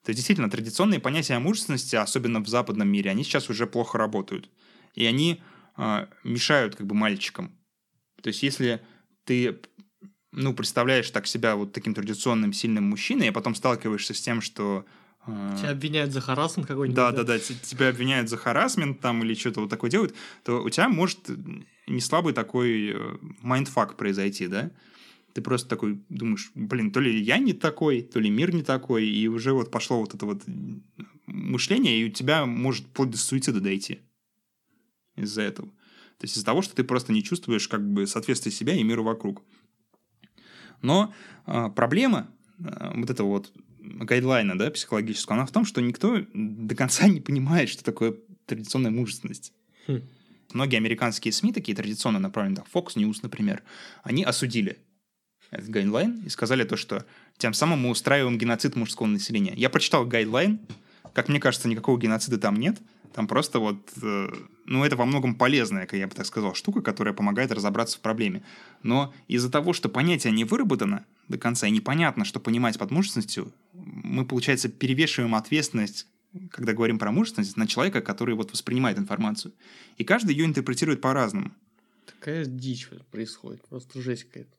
То 0.06 0.12
есть, 0.12 0.18
действительно, 0.18 0.52
традиционные 0.52 1.00
понятия 1.00 1.34
о 1.34 1.40
мужественности, 1.40 1.96
особенно 1.96 2.40
в 2.40 2.48
западном 2.48 2.88
мире, 2.88 3.10
они 3.10 3.24
сейчас 3.24 3.50
уже 3.50 3.66
плохо 3.66 3.98
работают. 3.98 4.52
И 4.94 5.04
они 5.06 5.42
э, 5.78 6.08
мешают 6.24 6.76
как 6.76 6.86
бы 6.86 6.94
мальчикам. 6.94 7.58
То 8.22 8.28
есть, 8.28 8.44
если 8.44 8.82
ты 9.24 9.60
ну, 10.32 10.54
представляешь 10.54 11.10
так 11.10 11.26
себя 11.26 11.56
вот 11.56 11.74
таким 11.74 11.96
традиционным 11.96 12.54
сильным 12.54 12.84
мужчиной, 12.84 13.30
а 13.30 13.34
потом 13.34 13.56
сталкиваешься 13.56 14.14
с 14.14 14.22
тем, 14.22 14.42
что 14.42 14.86
а, 15.26 15.58
тебя 15.58 15.72
обвиняют 15.72 16.12
за 16.12 16.22
харасмент 16.22 16.68
какой-нибудь. 16.68 16.96
Да, 16.96 17.12
да, 17.12 17.24
да, 17.24 17.40
тебя 17.40 17.90
обвиняют 17.90 18.30
за 18.30 18.38
харасмент 18.38 19.00
там 19.00 19.24
или 19.24 19.34
что-то 19.34 19.62
вот 19.62 19.70
такое 19.72 19.90
делают, 19.90 20.14
то 20.44 20.62
у 20.62 20.70
тебя 20.70 20.88
может 20.88 21.20
не 21.88 22.00
слабый 22.00 22.34
такой 22.34 22.92
э, 22.92 23.18
mindfuck 23.42 23.98
произойти, 23.98 24.48
да? 24.48 24.70
Ты 25.36 25.42
просто 25.42 25.68
такой 25.68 26.02
думаешь, 26.08 26.50
блин, 26.56 26.94
то 26.94 27.02
ли 27.02 27.22
я 27.22 27.40
не 27.40 27.52
такой, 27.52 28.02
то 28.02 28.22
ли 28.22 28.30
мир 28.30 28.56
не 28.56 28.64
такой, 28.64 29.06
и 29.06 29.28
уже 29.28 29.52
вот 29.52 29.70
пошло 29.70 30.00
вот 30.00 30.16
это 30.16 30.26
вот 30.26 30.44
мышление, 31.26 32.00
и 32.00 32.06
у 32.06 32.10
тебя 32.10 32.46
может 32.46 32.86
вплоть 32.86 33.10
до 33.10 33.18
суицида 33.18 33.60
дойти 33.60 34.00
из-за 35.18 35.42
этого. 35.42 35.68
То 35.68 36.24
есть 36.24 36.38
из-за 36.38 36.46
того, 36.46 36.62
что 36.62 36.74
ты 36.74 36.86
просто 36.86 37.12
не 37.12 37.22
чувствуешь 37.22 37.68
как 37.68 37.86
бы 37.86 38.08
соответствие 38.08 38.54
себя 38.54 38.76
и 38.76 38.84
миру 38.84 39.04
вокруг. 39.04 39.44
Но 40.82 41.14
э, 41.48 41.70
проблема 41.76 42.32
э, 42.60 42.94
вот 42.96 43.10
этого 43.10 43.28
вот 43.28 43.52
гайдлайна, 43.82 44.58
да, 44.58 44.72
психологического, 44.72 45.36
она 45.36 45.46
в 45.46 45.52
том, 45.52 45.66
что 45.66 45.82
никто 45.82 46.26
до 46.34 46.76
конца 46.76 47.10
не 47.10 47.20
понимает, 47.20 47.68
что 47.68 47.84
такое 47.84 48.16
традиционная 48.46 48.92
мужественность. 48.92 49.52
Хм. 49.88 50.00
Многие 50.54 50.78
американские 50.78 51.34
СМИ, 51.34 51.52
такие 51.52 51.76
традиционно 51.76 52.20
направленные, 52.20 52.64
там, 52.64 52.68
Fox 52.74 52.96
News, 52.96 53.20
например, 53.22 53.64
они 54.02 54.24
осудили 54.24 54.80
этот 55.52 55.70
guideline 55.70 56.22
и 56.26 56.30
сказали 56.30 56.64
то, 56.64 56.78
что 56.78 57.06
тем 57.38 57.54
самым 57.54 57.80
мы 57.80 57.90
устраиваем 57.90 58.38
геноцид 58.38 58.76
мужского 58.76 59.08
населения. 59.08 59.54
Я 59.56 59.70
прочитал 59.70 60.06
guideline, 60.06 60.60
как 61.14 61.30
мне 61.30 61.40
кажется, 61.40 61.68
никакого 61.68 62.00
геноцида 62.00 62.38
там 62.38 62.56
нет, 62.58 62.78
там 63.14 63.28
просто 63.28 63.60
вот, 63.60 63.80
э, 64.02 64.28
ну, 64.66 64.84
это 64.84 64.98
во 64.98 65.06
многом 65.06 65.36
полезная, 65.36 65.86
как 65.86 65.98
я 65.98 66.08
бы 66.08 66.14
так 66.14 66.26
сказал, 66.26 66.54
штука, 66.54 66.82
которая 66.82 67.14
помогает 67.14 67.52
разобраться 67.54 67.98
в 67.98 68.02
проблеме. 68.02 68.44
Но 68.84 69.14
из-за 69.30 69.50
того, 69.50 69.72
что 69.72 69.88
понятие 69.88 70.34
не 70.34 70.44
выработано 70.44 71.06
до 71.30 71.38
конца 71.38 71.66
и 71.66 71.72
непонятно, 71.72 72.26
что 72.26 72.42
понимать 72.42 72.78
под 72.78 72.92
мужественностью, 72.92 73.54
мы, 73.72 74.26
получается, 74.26 74.68
перевешиваем 74.68 75.36
ответственность 75.36 76.08
когда 76.52 76.74
говорим 76.74 77.00
про 77.00 77.12
мужественность, 77.12 77.56
на 77.58 77.68
человека, 77.68 78.02
который 78.02 78.36
вот 78.36 78.52
воспринимает 78.52 78.98
информацию. 78.98 79.54
И 79.98 80.04
каждый 80.04 80.36
ее 80.36 80.46
интерпретирует 80.46 81.02
по-разному. 81.02 81.52
Такая 82.06 82.46
дичь 82.46 82.90
происходит, 83.12 83.66
просто 83.68 84.02
жесть 84.02 84.26
какая-то. 84.26 84.52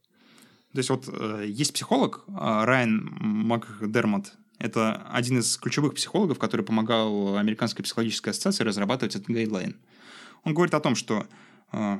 То 0.77 0.81
есть 0.81 0.91
вот 0.91 1.09
э, 1.09 1.47
есть 1.49 1.73
психолог 1.73 2.25
э, 2.29 2.33
Райан 2.37 3.09
Макдермот, 3.19 4.35
это 4.59 5.07
один 5.11 5.39
из 5.39 5.57
ключевых 5.57 5.95
психологов, 5.95 6.39
который 6.39 6.67
помогал 6.67 7.39
Американской 7.39 7.83
психологической 7.83 8.33
ассоциации 8.33 8.62
разрабатывать 8.62 9.17
этот 9.17 9.31
гайдлайн. 9.31 9.81
Он 10.45 10.53
говорит 10.53 10.75
о 10.75 10.81
том, 10.81 10.95
что 10.95 11.27
э, 11.73 11.99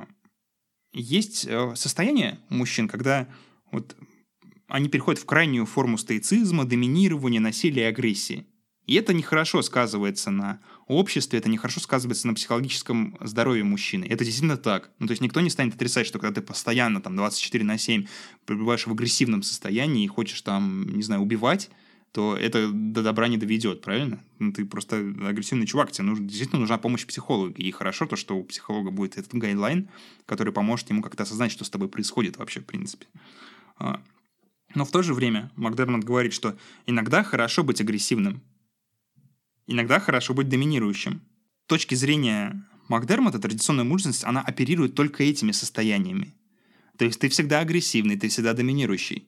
есть 0.93 1.49
состояние 1.73 2.37
мужчин, 2.49 2.87
когда 2.87 3.27
вот 3.71 3.95
они 4.67 4.89
переходят 4.89 5.19
в 5.19 5.25
крайнюю 5.25 5.65
форму 5.65 5.97
стоицизма, 5.97 6.63
доминирования, 6.63 7.39
насилия 7.39 7.85
и 7.85 7.89
агрессии. 7.89 8.45
И 8.87 8.95
это 8.95 9.13
нехорошо 9.13 9.61
сказывается 9.61 10.31
на 10.31 10.59
обществе, 10.87 11.37
это 11.37 11.49
нехорошо 11.49 11.81
сказывается 11.81 12.25
на 12.27 12.33
психологическом 12.33 13.17
здоровье 13.19 13.65
мужчины. 13.65 14.05
Это 14.05 14.23
действительно 14.23 14.57
так. 14.57 14.89
Ну, 14.99 15.07
то 15.07 15.11
есть 15.11 15.21
никто 15.21 15.41
не 15.41 15.49
станет 15.49 15.75
отрицать, 15.75 16.07
что 16.07 16.19
когда 16.19 16.39
ты 16.39 16.45
постоянно 16.45 17.01
там 17.01 17.17
24 17.17 17.65
на 17.65 17.77
7 17.77 18.07
пребываешь 18.45 18.87
в 18.87 18.91
агрессивном 18.91 19.43
состоянии 19.43 20.05
и 20.05 20.07
хочешь 20.07 20.41
там, 20.41 20.87
не 20.87 21.03
знаю, 21.03 21.21
убивать, 21.21 21.69
то 22.13 22.37
это 22.37 22.71
до 22.71 23.03
добра 23.03 23.27
не 23.27 23.37
доведет, 23.37 23.81
правильно? 23.81 24.23
Ну, 24.39 24.53
ты 24.53 24.65
просто 24.65 24.95
агрессивный 24.97 25.67
чувак, 25.67 25.91
тебе 25.91 26.05
нужно, 26.05 26.25
действительно 26.25 26.61
нужна 26.61 26.77
помощь 26.77 27.05
психолога. 27.05 27.53
И 27.61 27.69
хорошо 27.71 28.05
то, 28.05 28.15
что 28.15 28.37
у 28.37 28.43
психолога 28.45 28.89
будет 28.89 29.17
этот 29.17 29.33
гайдлайн, 29.35 29.89
который 30.25 30.53
поможет 30.53 30.89
ему 30.89 31.01
как-то 31.01 31.23
осознать, 31.23 31.51
что 31.51 31.65
с 31.65 31.69
тобой 31.69 31.89
происходит 31.89 32.37
вообще, 32.37 32.61
в 32.61 32.65
принципе. 32.65 33.07
А, 33.77 34.01
но 34.73 34.85
в 34.85 34.91
то 34.91 35.01
же 35.01 35.13
время 35.13 35.51
Макдермонт 35.57 36.05
говорит, 36.05 36.33
что 36.33 36.57
иногда 36.85 37.23
хорошо 37.23 37.63
быть 37.63 37.81
агрессивным, 37.81 38.41
иногда 39.67 39.99
хорошо 39.99 40.33
быть 40.33 40.49
доминирующим. 40.49 41.21
С 41.65 41.67
точки 41.67 41.95
зрения 41.95 42.65
Макдермота 42.87 43.39
традиционная 43.39 43.83
мужественность, 43.83 44.23
она 44.23 44.41
оперирует 44.41 44.95
только 44.95 45.23
этими 45.23 45.51
состояниями. 45.51 46.33
То 46.97 47.05
есть 47.05 47.19
ты 47.19 47.29
всегда 47.29 47.59
агрессивный, 47.59 48.17
ты 48.17 48.29
всегда 48.29 48.53
доминирующий. 48.53 49.27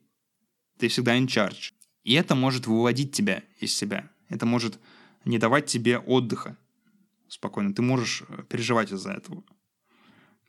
Ты 0.79 0.87
всегда 0.87 1.17
in 1.17 1.27
charge. 1.27 1.73
И 2.03 2.13
это 2.13 2.35
может 2.35 2.65
выводить 2.65 3.11
тебя 3.11 3.43
из 3.59 3.75
себя. 3.75 4.09
Это 4.29 4.45
может 4.45 4.79
не 5.25 5.37
давать 5.37 5.65
тебе 5.65 5.99
отдыха 5.99 6.57
спокойно. 7.27 7.73
Ты 7.73 7.81
можешь 7.81 8.23
э, 8.27 8.43
переживать 8.49 8.91
из-за 8.91 9.11
этого. 9.11 9.43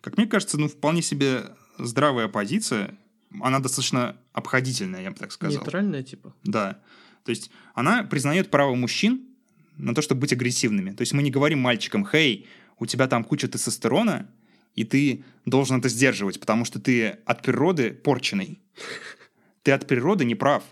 Как 0.01 0.17
мне 0.17 0.27
кажется, 0.27 0.59
ну, 0.59 0.69
вполне 0.69 1.03
себе 1.03 1.57
здравая 1.79 2.29
позиция. 2.29 2.97
Она 3.41 3.59
достаточно 3.59 4.17
обходительная, 4.33 5.03
я 5.03 5.11
бы 5.11 5.17
так 5.17 5.33
сказал. 5.33 5.61
Нейтральная, 5.63 6.03
типа? 6.03 6.35
Да. 6.45 6.81
То 7.25 7.31
есть 7.31 7.51
она 7.75 8.05
признает 8.05 8.51
право 8.51 8.75
мужчин 8.75 9.30
на 9.81 9.95
то, 9.95 10.03
чтобы 10.03 10.23
быть 10.23 10.33
агрессивными. 10.33 10.93
То 10.93 11.03
есть 11.03 11.13
мы 11.13 11.23
не 11.23 11.31
говорим 11.31 11.61
мальчикам, 11.61 12.05
«Хей, 12.05 12.47
у 12.79 12.87
тебя 12.87 13.07
там 13.07 13.25
куча 13.25 13.49
тестостерона, 13.49 14.29
и 14.75 14.85
ты 14.85 15.25
должен 15.45 15.79
это 15.79 15.89
сдерживать, 15.89 16.41
потому 16.41 16.65
что 16.65 16.81
ты 16.81 17.19
от 17.25 17.43
природы 17.43 17.91
порченый. 17.91 18.59
Ты 19.63 19.73
от 19.73 19.87
природы 19.87 20.25
не 20.25 20.35
прав. 20.35 20.65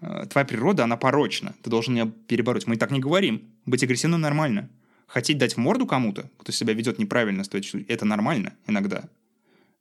Э, 0.00 0.26
твоя 0.26 0.44
природа, 0.44 0.84
она 0.84 0.96
порочна. 0.96 1.54
Ты 1.62 1.70
должен 1.70 1.94
ее 1.94 2.12
перебороть. 2.28 2.66
Мы 2.66 2.76
так 2.76 2.90
не 2.90 3.00
говорим. 3.00 3.42
Быть 3.64 3.82
агрессивным 3.82 4.20
нормально. 4.20 4.68
Хотеть 5.06 5.38
дать 5.38 5.54
в 5.54 5.58
морду 5.58 5.86
кому-то, 5.86 6.30
кто 6.38 6.52
себя 6.52 6.74
ведет 6.74 6.98
неправильно, 6.98 7.44
это 7.88 8.04
нормально 8.04 8.54
иногда. 8.66 9.00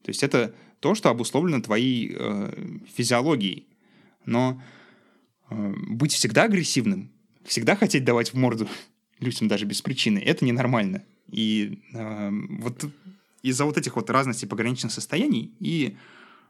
То 0.04 0.10
есть 0.10 0.22
это 0.22 0.54
то, 0.80 0.96
что 0.96 1.10
обусловлено 1.10 1.62
твоей 1.62 2.16
э, 2.16 2.78
физиологией. 2.96 3.68
Но 4.26 4.62
э, 5.50 5.74
быть 5.88 6.14
всегда 6.14 6.44
агрессивным, 6.44 7.12
всегда 7.46 7.76
хотеть 7.76 8.06
давать 8.06 8.34
в 8.34 8.38
морду 8.38 8.68
людям 9.20 9.48
даже 9.48 9.66
без 9.66 9.82
причины, 9.82 10.20
это 10.20 10.46
ненормально. 10.46 11.04
И 11.30 11.82
э, 11.94 12.30
вот 12.60 12.86
из-за 13.42 13.66
вот 13.66 13.78
этих 13.78 13.96
вот 13.96 14.10
разностей 14.10 14.48
пограничных 14.48 14.92
состояний 14.92 15.54
и 15.60 15.98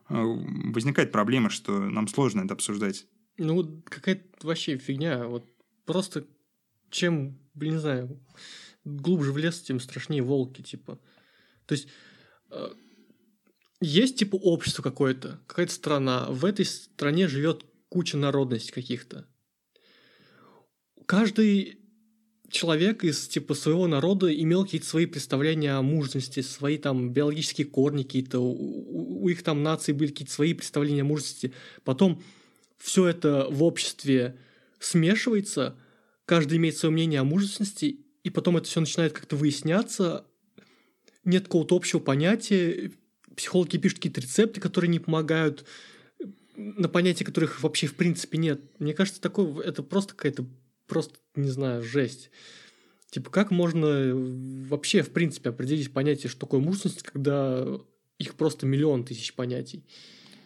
э, 0.09 0.13
возникает 0.13 1.11
проблема, 1.11 1.49
что 1.49 1.79
нам 1.79 2.07
сложно 2.07 2.41
это 2.41 2.53
обсуждать. 2.53 3.05
Ну, 3.37 3.81
какая-то 3.85 4.45
вообще 4.45 4.77
фигня. 4.77 5.25
Вот 5.27 5.45
просто 5.85 6.25
чем, 6.89 7.39
блин, 7.53 7.73
не 7.73 7.79
знаю, 7.79 8.19
глубже 8.85 9.31
в 9.31 9.37
лес, 9.37 9.61
тем 9.61 9.79
страшнее 9.79 10.21
волки, 10.21 10.61
типа. 10.61 10.99
То 11.65 11.73
есть 11.73 11.87
э, 12.51 12.67
есть 13.81 14.17
типа 14.17 14.35
общество 14.35 14.83
какое-то, 14.83 15.39
какая-то 15.47 15.73
страна. 15.73 16.27
В 16.29 16.45
этой 16.45 16.65
стране 16.65 17.27
живет 17.27 17.65
куча 17.89 18.17
народностей 18.17 18.73
каких-то. 18.73 19.27
Каждый 21.05 21.77
человек 22.49 23.03
из 23.03 23.27
типа 23.27 23.55
своего 23.55 23.87
народа 23.87 24.33
имел 24.33 24.63
какие-то 24.63 24.87
свои 24.87 25.05
представления 25.05 25.73
о 25.73 25.81
мужественности, 25.81 26.41
свои 26.41 26.77
там 26.77 27.11
биологические 27.11 27.67
корни 27.67 28.03
какие-то, 28.03 28.39
у, 28.39 29.23
у 29.23 29.29
их 29.29 29.43
там 29.43 29.63
нации 29.63 29.91
были 29.91 30.09
какие-то 30.09 30.33
свои 30.33 30.53
представления 30.53 31.01
о 31.01 31.05
мужественности. 31.05 31.53
Потом 31.83 32.21
все 32.77 33.07
это 33.07 33.47
в 33.49 33.63
обществе 33.63 34.37
смешивается, 34.79 35.75
каждый 36.25 36.57
имеет 36.57 36.77
свое 36.77 36.93
мнение 36.93 37.21
о 37.21 37.23
мужественности, 37.23 37.99
и 38.23 38.29
потом 38.29 38.57
это 38.57 38.67
все 38.67 38.79
начинает 38.79 39.13
как-то 39.13 39.35
выясняться, 39.35 40.25
нет 41.25 41.45
какого-то 41.45 41.75
общего 41.75 41.99
понятия, 41.99 42.91
психологи 43.35 43.77
пишут 43.77 43.99
какие-то 43.99 44.21
рецепты, 44.21 44.61
которые 44.61 44.89
не 44.89 44.99
помогают, 44.99 45.65
на 46.55 46.87
понятия 46.87 47.25
которых 47.25 47.63
вообще 47.63 47.87
в 47.87 47.95
принципе 47.95 48.37
нет. 48.37 48.61
Мне 48.79 48.93
кажется, 48.93 49.21
такое, 49.21 49.61
это 49.63 49.81
просто 49.83 50.13
какая-то, 50.13 50.45
просто, 50.87 51.15
не 51.35 51.49
знаю, 51.49 51.83
жесть. 51.83 52.29
Типа, 53.09 53.29
как 53.29 53.51
можно 53.51 54.13
вообще, 54.67 55.03
в 55.03 55.11
принципе, 55.11 55.49
определить 55.49 55.93
понятие, 55.93 56.29
что 56.29 56.41
такое 56.41 56.59
мужественность, 56.61 57.03
когда 57.03 57.65
их 58.17 58.35
просто 58.35 58.65
миллион 58.65 59.03
тысяч 59.03 59.33
понятий? 59.33 59.85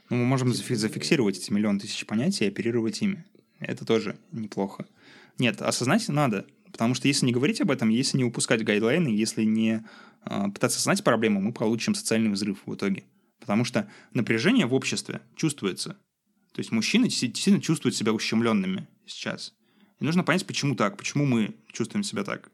Ну, 0.09 0.17
мы 0.17 0.25
можем 0.25 0.53
зафиксировать 0.53 1.37
эти 1.37 1.51
миллион 1.51 1.79
тысяч 1.79 2.05
понятий 2.05 2.45
и 2.45 2.47
оперировать 2.47 3.01
ими. 3.01 3.25
Это 3.59 3.85
тоже 3.85 4.17
неплохо. 4.31 4.85
Нет, 5.37 5.61
осознать 5.61 6.07
надо. 6.09 6.45
Потому 6.71 6.93
что 6.93 7.07
если 7.07 7.25
не 7.25 7.31
говорить 7.31 7.61
об 7.61 7.71
этом, 7.71 7.89
если 7.89 8.17
не 8.17 8.23
упускать 8.23 8.63
гайдлайны, 8.63 9.07
если 9.07 9.43
не 9.43 9.85
э, 10.25 10.43
пытаться 10.53 10.77
осознать 10.77 11.03
проблему, 11.03 11.41
мы 11.41 11.53
получим 11.53 11.95
социальный 11.95 12.29
взрыв 12.29 12.59
в 12.65 12.75
итоге. 12.75 13.03
Потому 13.39 13.63
что 13.63 13.89
напряжение 14.13 14.65
в 14.65 14.73
обществе 14.73 15.21
чувствуется. 15.35 15.97
То 16.53 16.59
есть 16.59 16.71
мужчины 16.71 17.05
действительно 17.05 17.61
чувствуют 17.61 17.95
себя 17.95 18.13
ущемленными 18.13 18.87
сейчас. 19.05 19.53
И 19.99 20.05
нужно 20.05 20.23
понять, 20.23 20.45
почему 20.45 20.75
так, 20.75 20.97
почему 20.97 21.25
мы 21.25 21.55
чувствуем 21.71 22.03
себя 22.03 22.23
так. 22.23 22.51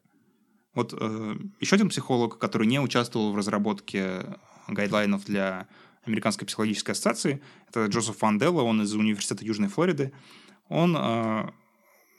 Вот 0.74 0.94
э, 0.98 1.36
еще 1.60 1.76
один 1.76 1.90
психолог, 1.90 2.40
который 2.40 2.68
не 2.68 2.80
участвовал 2.80 3.32
в 3.32 3.36
разработке 3.36 4.38
гайдлайнов 4.68 5.26
для 5.26 5.68
Американской 6.04 6.48
психологической 6.48 6.94
ассоциации, 6.94 7.42
это 7.70 7.86
Джозеф 7.86 8.18
Фанделло, 8.18 8.62
он 8.62 8.82
из 8.82 8.94
Университета 8.94 9.46
Южной 9.46 9.70
Флориды, 9.70 10.14
он 10.70 10.96
э, 10.98 11.52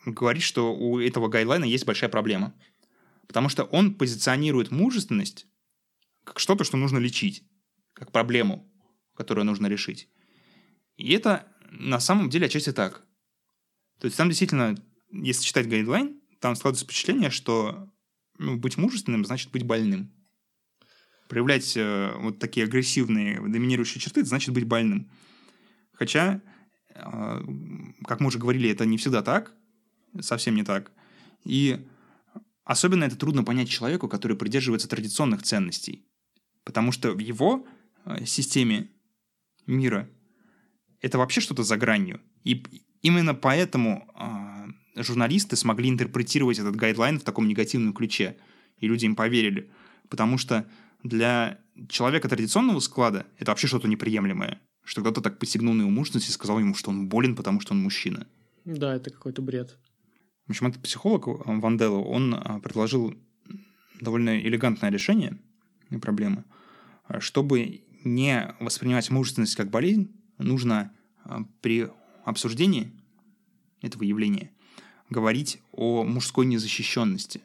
говорит, 0.06 0.42
что 0.42 0.74
у 0.74 1.00
этого 1.00 1.28
гайдлайна 1.28 1.64
есть 1.64 1.86
большая 1.86 2.10
проблема. 2.10 2.54
Потому 3.26 3.48
что 3.48 3.64
он 3.64 3.94
позиционирует 3.94 4.70
мужественность 4.70 5.46
как 6.24 6.38
что-то, 6.38 6.64
что 6.64 6.76
нужно 6.76 6.98
лечить, 6.98 7.44
как 7.94 8.12
проблему, 8.12 8.70
которую 9.14 9.44
нужно 9.44 9.66
решить. 9.66 10.08
И 10.96 11.12
это 11.12 11.48
на 11.70 12.00
самом 12.00 12.30
деле 12.30 12.46
отчасти 12.46 12.72
так. 12.72 13.04
То 13.98 14.06
есть 14.06 14.16
там 14.16 14.28
действительно, 14.28 14.76
если 15.14 15.44
читать 15.44 15.68
гайдлайн, 15.68 16.20
там 16.40 16.56
складывается 16.56 16.84
впечатление, 16.84 17.30
что 17.30 17.88
ну, 18.38 18.56
быть 18.56 18.76
мужественным 18.76 19.24
значит 19.24 19.50
быть 19.50 19.64
больным. 19.64 20.12
Проявлять 21.28 21.76
э, 21.76 22.12
вот 22.18 22.38
такие 22.38 22.66
агрессивные, 22.66 23.40
доминирующие 23.40 24.00
черты 24.00 24.24
значит 24.24 24.52
быть 24.52 24.64
больным. 24.64 25.10
Хотя, 25.92 26.42
э, 26.94 27.40
как 28.06 28.20
мы 28.20 28.26
уже 28.26 28.38
говорили, 28.38 28.68
это 28.68 28.84
не 28.84 28.98
всегда 28.98 29.22
так, 29.22 29.54
совсем 30.20 30.54
не 30.54 30.64
так. 30.64 30.92
И 31.44 31.86
особенно 32.64 33.04
это 33.04 33.16
трудно 33.16 33.44
понять 33.44 33.70
человеку, 33.70 34.08
который 34.08 34.36
придерживается 34.36 34.88
традиционных 34.88 35.42
ценностей. 35.42 36.06
Потому 36.64 36.92
что 36.92 37.12
в 37.12 37.18
его 37.18 37.66
э, 38.04 38.24
системе 38.26 38.90
мира 39.66 40.10
это 41.00 41.18
вообще 41.18 41.40
что-то 41.40 41.62
за 41.62 41.76
гранью. 41.76 42.20
И 42.44 42.62
именно 43.02 43.34
поэтому 43.34 44.10
э, 44.14 44.43
журналисты 44.96 45.56
смогли 45.56 45.88
интерпретировать 45.88 46.58
этот 46.58 46.76
гайдлайн 46.76 47.18
в 47.18 47.24
таком 47.24 47.48
негативном 47.48 47.92
ключе. 47.92 48.36
И 48.78 48.86
люди 48.86 49.04
им 49.06 49.16
поверили. 49.16 49.70
Потому 50.08 50.38
что 50.38 50.66
для 51.02 51.58
человека 51.88 52.28
традиционного 52.28 52.80
склада 52.80 53.26
это 53.38 53.50
вообще 53.50 53.66
что-то 53.66 53.88
неприемлемое. 53.88 54.60
Что 54.84 55.00
кто-то 55.00 55.20
так 55.20 55.38
посягнул 55.38 55.74
на 55.74 55.82
его 55.82 55.90
мужественность 55.90 56.28
и 56.28 56.32
сказал 56.32 56.58
ему, 56.58 56.74
что 56.74 56.90
он 56.90 57.08
болен, 57.08 57.34
потому 57.36 57.60
что 57.60 57.72
он 57.72 57.80
мужчина. 57.80 58.26
Да, 58.64 58.94
это 58.94 59.10
какой-то 59.10 59.42
бред. 59.42 59.78
В 60.46 60.50
общем, 60.50 60.66
этот 60.66 60.82
психолог 60.82 61.26
э, 61.26 61.32
Ванделло, 61.46 62.00
он 62.00 62.34
э, 62.34 62.60
предложил 62.60 63.14
довольно 64.00 64.38
элегантное 64.38 64.90
решение 64.90 65.38
проблемы. 66.02 66.44
Э, 67.08 67.20
чтобы 67.20 67.82
не 68.04 68.54
воспринимать 68.60 69.10
мужественность 69.10 69.56
как 69.56 69.70
болезнь, 69.70 70.12
нужно 70.38 70.92
при 71.62 71.88
обсуждении 72.26 72.92
этого 73.80 74.02
явления 74.02 74.50
говорить 75.10 75.60
о 75.72 76.04
мужской 76.04 76.46
незащищенности. 76.46 77.40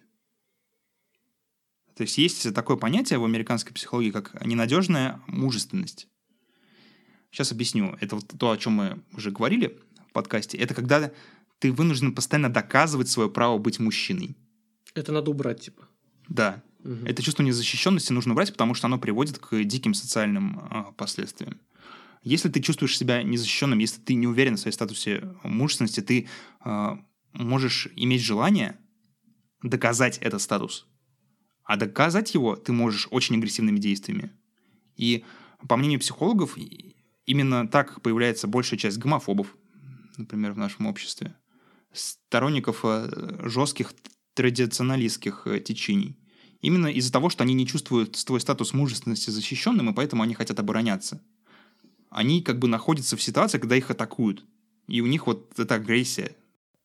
То 1.96 2.04
есть 2.04 2.18
есть 2.18 2.54
такое 2.54 2.78
понятие 2.78 3.20
в 3.20 3.26
американской 3.26 3.74
психологии, 3.74 4.12
как 4.12 4.46
ненадежная 4.46 5.22
мужественность. 5.28 6.08
Сейчас 7.32 7.52
объясню. 7.52 7.98
Это 8.00 8.16
вот 8.16 8.28
то, 8.28 8.52
о 8.52 8.58
чем 8.58 8.74
мы 8.74 9.04
уже 9.14 9.32
говорили 9.32 9.78
в 10.08 10.14
подкасте. 10.14 10.58
Это 10.58 10.74
когда 10.74 11.12
ты 11.60 11.72
вынужден 11.72 12.16
постоянно 12.16 12.50
доказывать 12.50 13.10
свое 13.10 13.30
право 13.30 13.58
быть 13.58 13.80
мужчиной. 13.80 14.36
Это 14.96 15.12
надо 15.12 15.30
убрать, 15.30 15.62
типа. 15.62 15.88
Да. 16.28 16.64
Угу. 16.84 17.06
Это 17.06 17.22
чувство 17.22 17.44
незащищенности 17.44 18.14
нужно 18.14 18.32
убрать, 18.32 18.52
потому 18.52 18.74
что 18.74 18.88
оно 18.88 18.98
приводит 18.98 19.38
к 19.38 19.64
диким 19.64 19.94
социальным 19.94 20.60
э, 20.72 20.84
последствиям. 20.96 21.60
Если 22.24 22.50
ты 22.50 22.62
чувствуешь 22.62 22.98
себя 22.98 23.24
незащищенным, 23.24 23.80
если 23.80 24.02
ты 24.02 24.14
не 24.14 24.28
уверен 24.28 24.56
в 24.56 24.60
своей 24.60 24.74
статусе 24.74 25.36
мужественности, 25.44 26.00
ты 26.00 26.28
э, 26.64 26.98
можешь 27.34 27.88
иметь 27.96 28.22
желание 28.22 28.80
доказать 29.62 30.18
этот 30.20 30.42
статус. 30.42 30.88
А 31.64 31.78
доказать 31.78 32.34
его 32.34 32.56
ты 32.56 32.72
можешь 32.72 33.08
очень 33.12 33.38
агрессивными 33.38 33.80
действиями. 33.80 34.32
И 34.96 35.24
по 35.68 35.78
мнению 35.78 36.00
психологов, 36.00 36.58
именно 37.26 37.68
так 37.68 38.02
появляется 38.02 38.48
большая 38.48 38.80
часть 38.80 38.98
гомофобов, 38.98 39.56
например, 40.18 40.54
в 40.54 40.58
нашем 40.58 40.88
обществе 40.88 41.36
сторонников 41.92 42.82
э, 42.84 43.40
жестких 43.44 43.94
традиционалистских 44.34 45.48
э, 45.48 45.60
течений. 45.60 46.18
Именно 46.62 46.88
из-за 46.88 47.12
того, 47.12 47.30
что 47.30 47.44
они 47.44 47.54
не 47.54 47.66
чувствуют 47.66 48.16
свой 48.16 48.40
статус 48.40 48.74
мужественности 48.74 49.30
защищенным, 49.30 49.90
и 49.90 49.94
поэтому 49.94 50.24
они 50.24 50.34
хотят 50.34 50.60
обороняться. 50.60 51.22
Они 52.10 52.42
как 52.42 52.60
бы 52.60 52.68
находятся 52.68 53.16
в 53.16 53.22
ситуации, 53.22 53.60
когда 53.60 53.76
их 53.76 53.90
атакуют. 53.90 54.44
И 54.88 55.02
у 55.02 55.06
них 55.06 55.28
вот 55.28 55.58
эта 55.58 55.76
агрессия. 55.76 56.36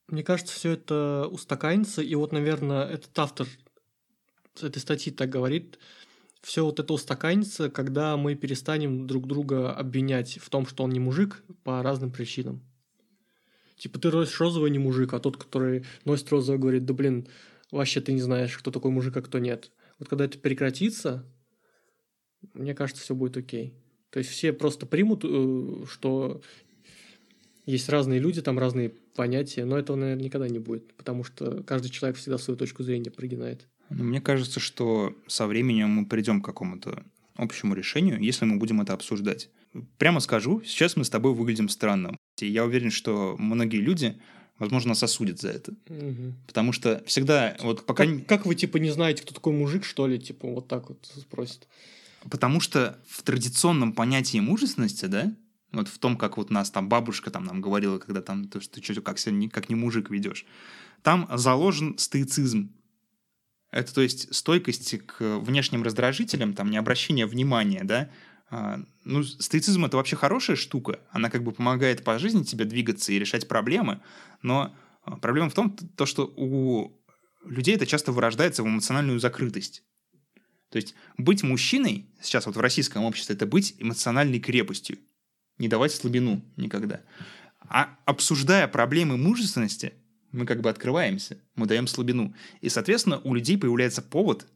Мне 0.07 0.23
кажется, 0.23 0.53
все 0.53 0.71
это 0.71 1.27
устаканится, 1.31 2.01
и 2.01 2.13
вот, 2.15 2.31
наверное, 2.31 2.85
этот 2.85 3.17
автор 3.17 3.47
этой 4.61 4.79
статьи 4.79 5.11
так 5.11 5.29
говорит, 5.29 5.79
все 6.41 6.63
вот 6.63 6.79
это 6.79 6.93
устаканится, 6.93 7.69
когда 7.69 8.15
мы 8.17 8.35
перестанем 8.35 9.07
друг 9.07 9.27
друга 9.27 9.73
обвинять 9.73 10.37
в 10.37 10.49
том, 10.49 10.67
что 10.67 10.83
он 10.83 10.91
не 10.91 10.99
мужик 10.99 11.43
по 11.63 11.81
разным 11.81 12.11
причинам. 12.11 12.61
Типа 13.77 13.99
ты 13.99 14.11
носишь 14.11 14.39
розовый 14.39 14.69
не 14.69 14.79
мужик, 14.79 15.13
а 15.13 15.19
тот, 15.19 15.37
который 15.37 15.85
носит 16.05 16.29
розовый, 16.29 16.59
говорит, 16.59 16.85
да 16.85 16.93
блин, 16.93 17.27
вообще 17.71 17.99
ты 17.99 18.13
не 18.13 18.21
знаешь, 18.21 18.57
кто 18.57 18.71
такой 18.71 18.91
мужик, 18.91 19.17
а 19.17 19.21
кто 19.21 19.39
нет. 19.39 19.71
Вот 19.99 20.07
когда 20.07 20.25
это 20.25 20.37
прекратится, 20.37 21.25
мне 22.53 22.73
кажется, 22.73 23.01
все 23.03 23.15
будет 23.15 23.37
окей. 23.37 23.73
То 24.11 24.19
есть 24.19 24.29
все 24.29 24.53
просто 24.53 24.85
примут, 24.85 25.25
э, 25.25 25.85
что 25.89 26.41
есть 27.65 27.89
разные 27.89 28.19
люди, 28.19 28.41
там 28.41 28.59
разные 28.59 28.93
понятия, 29.15 29.65
но 29.65 29.77
этого, 29.77 29.95
наверное, 29.95 30.25
никогда 30.25 30.47
не 30.47 30.59
будет, 30.59 30.93
потому 30.95 31.23
что 31.23 31.63
каждый 31.63 31.89
человек 31.89 32.17
всегда 32.17 32.37
свою 32.37 32.57
точку 32.57 32.83
зрения 32.83 33.11
прогинает. 33.11 33.67
Ну, 33.89 34.03
мне 34.03 34.21
кажется, 34.21 34.59
что 34.59 35.15
со 35.27 35.47
временем 35.47 35.89
мы 35.89 36.05
придем 36.05 36.41
к 36.41 36.45
какому-то 36.45 37.03
общему 37.35 37.73
решению, 37.73 38.19
если 38.19 38.45
мы 38.45 38.57
будем 38.57 38.81
это 38.81 38.93
обсуждать. 38.93 39.49
Прямо 39.97 40.19
скажу, 40.19 40.61
сейчас 40.65 40.95
мы 40.95 41.03
с 41.03 41.09
тобой 41.09 41.33
выглядим 41.33 41.69
странно. 41.69 42.15
И 42.39 42.47
я 42.47 42.63
уверен, 42.65 42.91
что 42.91 43.35
многие 43.37 43.77
люди, 43.77 44.17
возможно, 44.57 44.89
нас 44.89 45.03
осудят 45.03 45.39
за 45.39 45.49
это. 45.49 45.73
Угу. 45.89 46.33
Потому 46.47 46.71
что 46.71 47.03
всегда, 47.05 47.57
вот 47.61 47.85
пока... 47.85 48.05
Как, 48.05 48.25
как 48.25 48.45
вы, 48.45 48.55
типа, 48.55 48.77
не 48.77 48.91
знаете, 48.91 49.23
кто 49.23 49.33
такой 49.33 49.53
мужик, 49.53 49.83
что 49.83 50.07
ли? 50.07 50.17
Типа, 50.17 50.47
вот 50.47 50.67
так 50.67 50.89
вот 50.89 51.05
спросят. 51.19 51.67
Потому 52.29 52.59
что 52.59 52.97
в 53.07 53.21
традиционном 53.21 53.93
понятии 53.93 54.39
мужественности, 54.39 55.05
да, 55.05 55.33
вот 55.75 55.87
в 55.87 55.97
том, 55.99 56.17
как 56.17 56.37
вот 56.37 56.49
нас 56.49 56.71
там 56.71 56.89
бабушка 56.89 57.31
там 57.31 57.43
нам 57.43 57.61
говорила, 57.61 57.99
когда 57.99 58.21
там, 58.21 58.47
то, 58.47 58.59
что 58.59 58.75
ты 58.75 58.83
что, 58.83 59.01
как 59.01 59.19
себя 59.19 59.33
не, 59.33 59.49
как 59.49 59.69
не 59.69 59.75
мужик 59.75 60.09
ведешь, 60.09 60.45
там 61.03 61.27
заложен 61.33 61.97
стоицизм. 61.97 62.71
Это, 63.71 63.93
то 63.93 64.01
есть, 64.01 64.33
стойкость 64.33 65.05
к 65.05 65.39
внешним 65.39 65.83
раздражителям, 65.83 66.53
там, 66.53 66.71
не 66.71 66.77
обращение 66.77 67.25
внимания, 67.25 67.83
да, 67.83 68.09
а, 68.49 68.79
ну, 69.03 69.23
стоицизм 69.23 69.85
это 69.85 69.97
вообще 69.97 70.15
хорошая 70.15 70.55
штука. 70.55 70.99
Она 71.09 71.29
как 71.29 71.43
бы 71.43 71.51
помогает 71.51 72.03
по 72.03 72.19
жизни 72.19 72.43
тебе 72.43 72.65
двигаться 72.65 73.11
и 73.11 73.19
решать 73.19 73.47
проблемы. 73.47 74.01
Но 74.41 74.73
а, 75.03 75.17
проблема 75.17 75.49
в 75.49 75.53
том, 75.53 75.75
то, 75.75 76.05
что 76.05 76.31
у 76.37 76.91
людей 77.43 77.75
это 77.75 77.85
часто 77.85 78.11
вырождается 78.11 78.63
в 78.63 78.67
эмоциональную 78.67 79.19
закрытость. 79.19 79.83
То 80.69 80.77
есть 80.77 80.95
быть 81.17 81.43
мужчиной 81.43 82.09
сейчас 82.21 82.45
вот 82.45 82.55
в 82.55 82.59
российском 82.59 83.03
обществе 83.03 83.35
это 83.35 83.45
быть 83.45 83.75
эмоциональной 83.79 84.39
крепостью. 84.39 84.99
Не 85.57 85.67
давать 85.67 85.91
слабину 85.91 86.41
никогда. 86.57 87.01
А 87.61 87.97
обсуждая 88.05 88.67
проблемы 88.67 89.17
мужественности, 89.17 89.93
мы 90.31 90.45
как 90.45 90.61
бы 90.61 90.69
открываемся, 90.69 91.37
мы 91.55 91.65
даем 91.65 91.87
слабину. 91.87 92.33
И, 92.61 92.69
соответственно, 92.69 93.19
у 93.23 93.33
людей 93.33 93.57
появляется 93.57 94.01
повод 94.01 94.47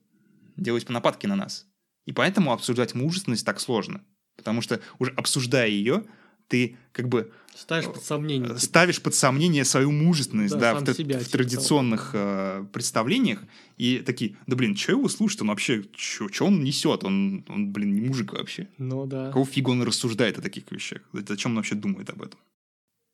делать 0.58 0.88
нападки 0.90 1.26
на 1.26 1.36
нас. 1.36 1.66
И 2.06 2.12
поэтому 2.12 2.52
обсуждать 2.52 2.96
мужественность 2.96 3.46
так 3.46 3.60
сложно. 3.60 4.04
Потому 4.36 4.62
что 4.62 4.82
уже 5.00 5.12
обсуждая 5.12 5.68
ее, 5.68 6.04
ты 6.50 6.78
как 6.92 7.08
бы 7.08 7.32
ставишь 7.56 7.86
под 7.86 8.04
сомнение, 8.04 8.48
типа. 8.50 8.60
ставишь 8.60 9.02
под 9.02 9.16
сомнение 9.16 9.64
свою 9.64 9.92
мужественность, 9.92 10.58
да, 10.58 10.80
да 10.80 10.94
в, 10.94 10.96
себя, 10.96 11.18
в 11.18 11.20
типа 11.20 11.32
традиционных 11.32 12.12
э, 12.14 12.66
представлениях 12.74 13.40
и 13.78 14.00
такие, 14.00 14.36
да 14.48 14.58
блин, 14.58 14.76
что 14.76 14.94
его 14.94 15.08
слушать, 15.08 15.42
он 15.42 15.48
вообще, 15.48 15.86
что 15.96 16.46
он 16.46 16.64
несет, 16.64 17.04
он, 17.04 17.46
он, 17.48 17.72
блин, 17.72 17.94
не 17.94 18.02
мужик 18.02 18.34
вообще. 18.34 18.68
Ну 18.78 19.06
да. 19.06 19.28
Какого 19.28 19.46
фига 19.46 19.70
он 19.70 19.84
рассуждает 19.84 20.38
о 20.38 20.42
таких 20.42 20.70
вещах? 20.72 21.02
Зачем 21.14 21.52
он 21.52 21.58
вообще 21.58 21.76
думает 21.76 22.10
об 22.10 22.22
этом? 22.22 22.40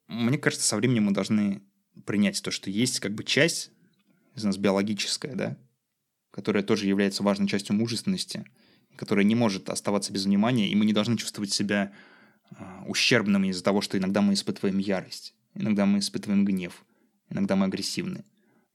Мне 0.07 0.37
кажется, 0.37 0.65
со 0.65 0.77
временем 0.77 1.03
мы 1.05 1.11
должны 1.11 1.61
принять 2.05 2.41
то, 2.41 2.51
что 2.51 2.69
есть 2.69 2.99
как 2.99 3.13
бы 3.13 3.23
часть 3.23 3.71
из 4.35 4.43
нас 4.43 4.57
биологическая, 4.57 5.35
да, 5.35 5.57
которая 6.31 6.63
тоже 6.63 6.87
является 6.87 7.23
важной 7.23 7.47
частью 7.47 7.75
мужественности, 7.75 8.45
которая 8.95 9.25
не 9.25 9.35
может 9.35 9.69
оставаться 9.69 10.13
без 10.13 10.25
внимания, 10.25 10.69
и 10.69 10.75
мы 10.75 10.85
не 10.85 10.93
должны 10.93 11.17
чувствовать 11.17 11.51
себя 11.51 11.93
ущербными 12.87 13.47
из-за 13.47 13.63
того, 13.63 13.81
что 13.81 13.97
иногда 13.97 14.21
мы 14.21 14.33
испытываем 14.33 14.77
ярость, 14.77 15.33
иногда 15.53 15.85
мы 15.85 15.99
испытываем 15.99 16.45
гнев, 16.45 16.85
иногда 17.29 17.55
мы 17.55 17.65
агрессивны. 17.65 18.23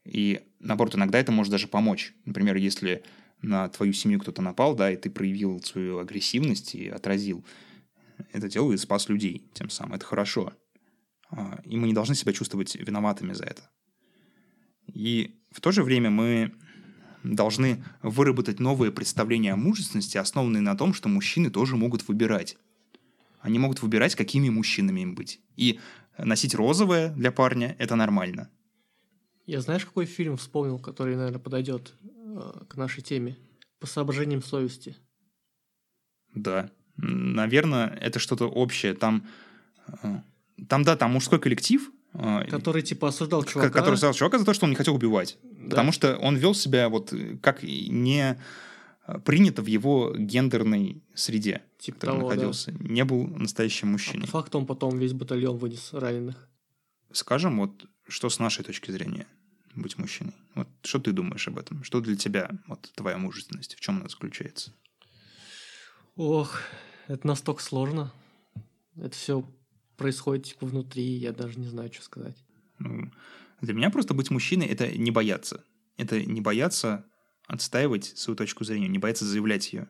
И 0.04 0.42
наоборот, 0.58 0.94
иногда 0.94 1.18
это 1.18 1.32
может 1.32 1.50
даже 1.50 1.68
помочь. 1.68 2.14
Например, 2.24 2.56
если 2.56 3.02
на 3.42 3.68
твою 3.68 3.92
семью 3.92 4.20
кто-то 4.20 4.42
напал, 4.42 4.74
да, 4.74 4.90
и 4.90 4.96
ты 4.96 5.10
проявил 5.10 5.62
свою 5.62 5.98
агрессивность 5.98 6.74
и 6.74 6.88
отразил 6.88 7.44
это 8.32 8.48
дело 8.48 8.72
и 8.72 8.76
спас 8.76 9.08
людей 9.08 9.48
тем 9.54 9.70
самым. 9.70 9.94
Это 9.94 10.04
хорошо. 10.04 10.52
А, 11.30 11.60
и 11.64 11.76
мы 11.76 11.86
не 11.86 11.94
должны 11.94 12.14
себя 12.14 12.32
чувствовать 12.32 12.74
виноватыми 12.74 13.32
за 13.32 13.44
это. 13.44 13.70
И 14.86 15.40
в 15.50 15.60
то 15.60 15.70
же 15.70 15.82
время 15.82 16.10
мы 16.10 16.52
должны 17.22 17.84
выработать 18.02 18.60
новые 18.60 18.92
представления 18.92 19.52
о 19.52 19.56
мужественности, 19.56 20.16
основанные 20.18 20.62
на 20.62 20.76
том, 20.76 20.94
что 20.94 21.08
мужчины 21.08 21.50
тоже 21.50 21.76
могут 21.76 22.08
выбирать. 22.08 22.56
Они 23.40 23.58
могут 23.58 23.82
выбирать, 23.82 24.14
какими 24.14 24.48
мужчинами 24.48 25.00
им 25.00 25.14
быть. 25.14 25.40
И 25.56 25.80
носить 26.18 26.54
розовое 26.54 27.10
для 27.10 27.32
парня– 27.32 27.74
это 27.78 27.96
нормально. 27.96 28.50
Я 29.46 29.60
знаешь, 29.60 29.84
какой 29.84 30.06
фильм 30.06 30.36
вспомнил, 30.36 30.78
который, 30.78 31.16
наверное, 31.16 31.40
подойдет 31.40 31.94
э, 32.02 32.64
к 32.68 32.76
нашей 32.76 33.02
теме? 33.02 33.36
По 33.80 33.86
соображениям 33.86 34.42
совести. 34.42 34.96
Да. 36.34 36.70
Наверное, 36.96 37.88
это 37.88 38.18
что-то 38.18 38.46
общее. 38.46 38.94
Там, 38.94 39.26
э, 40.02 40.20
там, 40.68 40.84
да, 40.84 40.96
там 40.96 41.12
мужской 41.12 41.40
коллектив, 41.40 41.90
э, 42.12 42.44
Который, 42.48 42.82
типа, 42.82 43.08
осуждал 43.08 43.42
чувака. 43.44 43.70
Который 43.70 43.94
осуждал 43.94 44.14
чувака 44.14 44.38
за 44.38 44.44
то, 44.44 44.54
что 44.54 44.66
он 44.66 44.70
не 44.70 44.76
хотел 44.76 44.94
убивать. 44.94 45.38
Да. 45.42 45.70
Потому 45.70 45.92
что 45.92 46.16
он 46.18 46.36
вел 46.36 46.54
себя 46.54 46.88
вот 46.88 47.12
как 47.42 47.62
не 47.62 48.38
принято 49.24 49.62
в 49.62 49.66
его 49.66 50.14
гендерной 50.16 51.02
среде, 51.14 51.62
типа 51.78 51.98
в 51.98 52.00
того, 52.00 52.22
находился. 52.22 52.72
Да. 52.72 52.88
Не 52.88 53.04
был 53.04 53.26
настоящим 53.26 53.88
мужчиной. 53.88 54.24
А 54.24 54.26
по 54.26 54.32
факту 54.32 54.58
он 54.58 54.66
потом 54.66 54.98
весь 54.98 55.12
батальон 55.12 55.56
вынес 55.58 55.92
раненых. 55.92 56.48
Скажем, 57.12 57.58
вот 57.58 57.86
что 58.08 58.28
с 58.28 58.38
нашей 58.38 58.64
точки 58.64 58.90
зрения 58.90 59.26
быть 59.74 59.98
мужчиной? 59.98 60.34
Вот 60.54 60.68
что 60.82 60.98
ты 60.98 61.12
думаешь 61.12 61.46
об 61.48 61.58
этом? 61.58 61.82
Что 61.84 62.00
для 62.00 62.16
тебя 62.16 62.50
вот 62.66 62.90
твоя 62.94 63.18
мужественность? 63.18 63.74
В 63.74 63.80
чем 63.80 63.98
она 63.98 64.08
заключается? 64.08 64.72
Ох, 66.16 66.60
это 67.08 67.26
настолько 67.26 67.62
сложно. 67.62 68.12
Это 68.96 69.16
все 69.16 69.44
происходит 69.96 70.46
типа 70.46 70.66
внутри, 70.66 71.04
я 71.04 71.32
даже 71.32 71.58
не 71.58 71.66
знаю, 71.66 71.92
что 71.92 72.02
сказать. 72.02 72.36
Ну, 72.78 73.10
для 73.60 73.74
меня 73.74 73.90
просто 73.90 74.14
быть 74.14 74.30
мужчиной– 74.30 74.66
это 74.68 74.90
не 74.96 75.10
бояться. 75.10 75.64
Это 75.96 76.24
не 76.24 76.40
бояться 76.40 77.04
отстаивать 77.50 78.04
свою 78.16 78.36
точку 78.36 78.64
зрения, 78.64 78.88
не 78.88 78.98
бояться 78.98 79.24
заявлять 79.24 79.72
ее. 79.72 79.88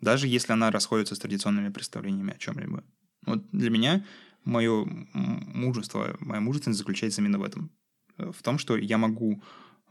Даже 0.00 0.26
если 0.26 0.52
она 0.52 0.70
расходится 0.70 1.14
с 1.14 1.18
традиционными 1.18 1.70
представлениями 1.70 2.34
о 2.34 2.38
чем-либо. 2.38 2.84
Вот 3.24 3.48
для 3.50 3.70
меня 3.70 4.04
мое 4.44 4.84
мужество, 5.14 6.16
моя 6.20 6.40
мужественность 6.40 6.78
заключается 6.78 7.20
именно 7.20 7.38
в 7.38 7.44
этом. 7.44 7.70
В 8.18 8.42
том, 8.42 8.58
что 8.58 8.76
я 8.76 8.98
могу 8.98 9.42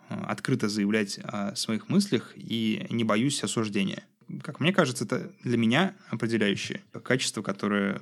э, 0.10 0.16
открыто 0.28 0.68
заявлять 0.68 1.20
о 1.24 1.56
своих 1.56 1.90
мыслях 1.90 2.34
и 2.36 2.86
не 2.90 3.04
боюсь 3.04 3.44
осуждения. 3.44 4.04
Как 4.42 4.60
мне 4.60 4.74
кажется, 4.74 5.06
это 5.06 5.32
для 5.44 5.58
меня 5.58 5.96
определяющее 6.10 6.82
качество, 7.04 7.42
которое 7.42 8.02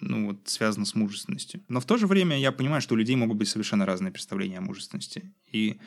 ну, 0.00 0.28
вот, 0.28 0.48
связано 0.48 0.86
с 0.86 0.94
мужественностью. 0.94 1.62
Но 1.68 1.80
в 1.80 1.84
то 1.84 1.96
же 1.96 2.06
время 2.06 2.38
я 2.38 2.52
понимаю, 2.52 2.80
что 2.80 2.94
у 2.94 2.96
людей 2.96 3.16
могут 3.16 3.36
быть 3.36 3.48
совершенно 3.48 3.84
разные 3.84 4.12
представления 4.12 4.58
о 4.58 4.62
мужественности. 4.62 5.34
И 5.50 5.78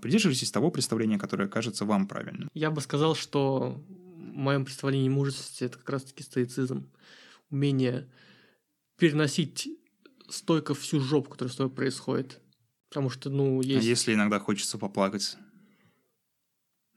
придерживайтесь 0.00 0.50
того 0.50 0.70
представления, 0.70 1.18
которое 1.18 1.48
кажется 1.48 1.84
вам 1.84 2.06
правильным. 2.06 2.50
Я 2.54 2.70
бы 2.70 2.80
сказал, 2.80 3.14
что 3.14 3.82
в 3.88 4.36
моем 4.36 4.64
представлении 4.64 5.08
мужественности 5.08 5.64
это 5.64 5.78
как 5.78 5.90
раз-таки 5.90 6.22
стоицизм. 6.22 6.90
Умение 7.50 8.08
переносить 8.96 9.68
стойко 10.28 10.74
всю 10.74 11.00
жопу, 11.00 11.30
которая 11.30 11.52
с 11.52 11.56
тобой 11.56 11.74
происходит. 11.74 12.40
Потому 12.88 13.10
что, 13.10 13.30
ну, 13.30 13.60
есть... 13.60 13.84
А 13.84 13.88
если 13.88 14.14
иногда 14.14 14.38
хочется 14.38 14.78
поплакать? 14.78 15.36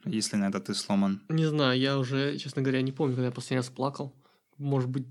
Если 0.06 0.36
иногда 0.36 0.60
ты 0.60 0.74
сломан? 0.74 1.22
Не 1.30 1.46
знаю, 1.46 1.80
я 1.80 2.00
уже, 2.00 2.38
честно 2.38 2.62
говоря, 2.62 2.82
не 2.82 2.92
помню, 2.92 3.16
когда 3.16 3.28
я 3.28 3.32
последний 3.32 3.58
раз 3.58 3.70
плакал. 3.70 4.16
Может 4.58 4.90
быть, 4.90 5.06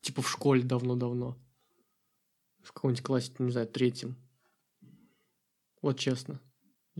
типа 0.00 0.22
в 0.22 0.30
школе 0.30 0.62
давно-давно. 0.62 1.36
В 2.62 2.72
каком-нибудь 2.72 3.02
классе, 3.02 3.32
не 3.38 3.50
знаю, 3.50 3.66
третьем. 3.66 4.16
Вот 5.82 5.98
честно. 5.98 6.40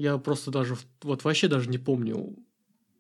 Я 0.01 0.17
просто 0.17 0.51
даже, 0.51 0.79
вот 1.03 1.25
вообще 1.25 1.47
даже 1.47 1.69
не 1.69 1.77
помню. 1.77 2.35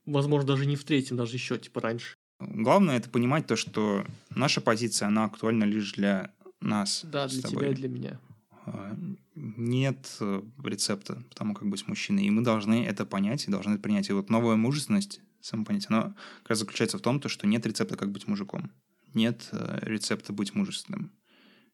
Возможно, 0.04 0.48
даже 0.48 0.66
не 0.66 0.76
в 0.76 0.84
третьем, 0.84 1.16
даже 1.16 1.34
еще, 1.34 1.56
типа, 1.56 1.80
раньше. 1.80 2.14
Главное 2.38 2.98
это 2.98 3.08
понимать 3.08 3.46
то, 3.46 3.56
что 3.56 4.04
наша 4.28 4.60
позиция, 4.60 5.08
она 5.08 5.24
актуальна 5.24 5.64
лишь 5.64 5.92
для 5.92 6.30
нас. 6.60 7.00
Да, 7.04 7.26
для 7.26 7.40
тебя 7.40 7.68
и 7.68 7.74
для 7.74 7.88
меня. 7.88 8.20
А, 8.66 8.94
нет 9.34 10.14
э, 10.20 10.42
рецепта 10.62 11.22
потому 11.30 11.54
как 11.54 11.68
быть 11.68 11.88
мужчиной. 11.88 12.24
И 12.24 12.30
мы 12.30 12.42
должны 12.42 12.84
это 12.84 13.06
понять 13.06 13.48
и 13.48 13.50
должны 13.50 13.72
это 13.72 13.82
принять. 13.82 14.10
И 14.10 14.12
вот 14.12 14.28
новая 14.28 14.56
мужественность, 14.56 15.22
самопонятие, 15.40 15.88
она 15.88 16.14
как 16.42 16.50
раз 16.50 16.58
заключается 16.58 16.98
в 16.98 17.00
том, 17.00 17.18
то, 17.18 17.30
что 17.30 17.46
нет 17.46 17.64
рецепта, 17.64 17.96
как 17.96 18.12
быть 18.12 18.28
мужиком. 18.28 18.70
Нет 19.14 19.48
э, 19.52 19.78
рецепта 19.80 20.34
быть 20.34 20.54
мужественным. 20.54 21.12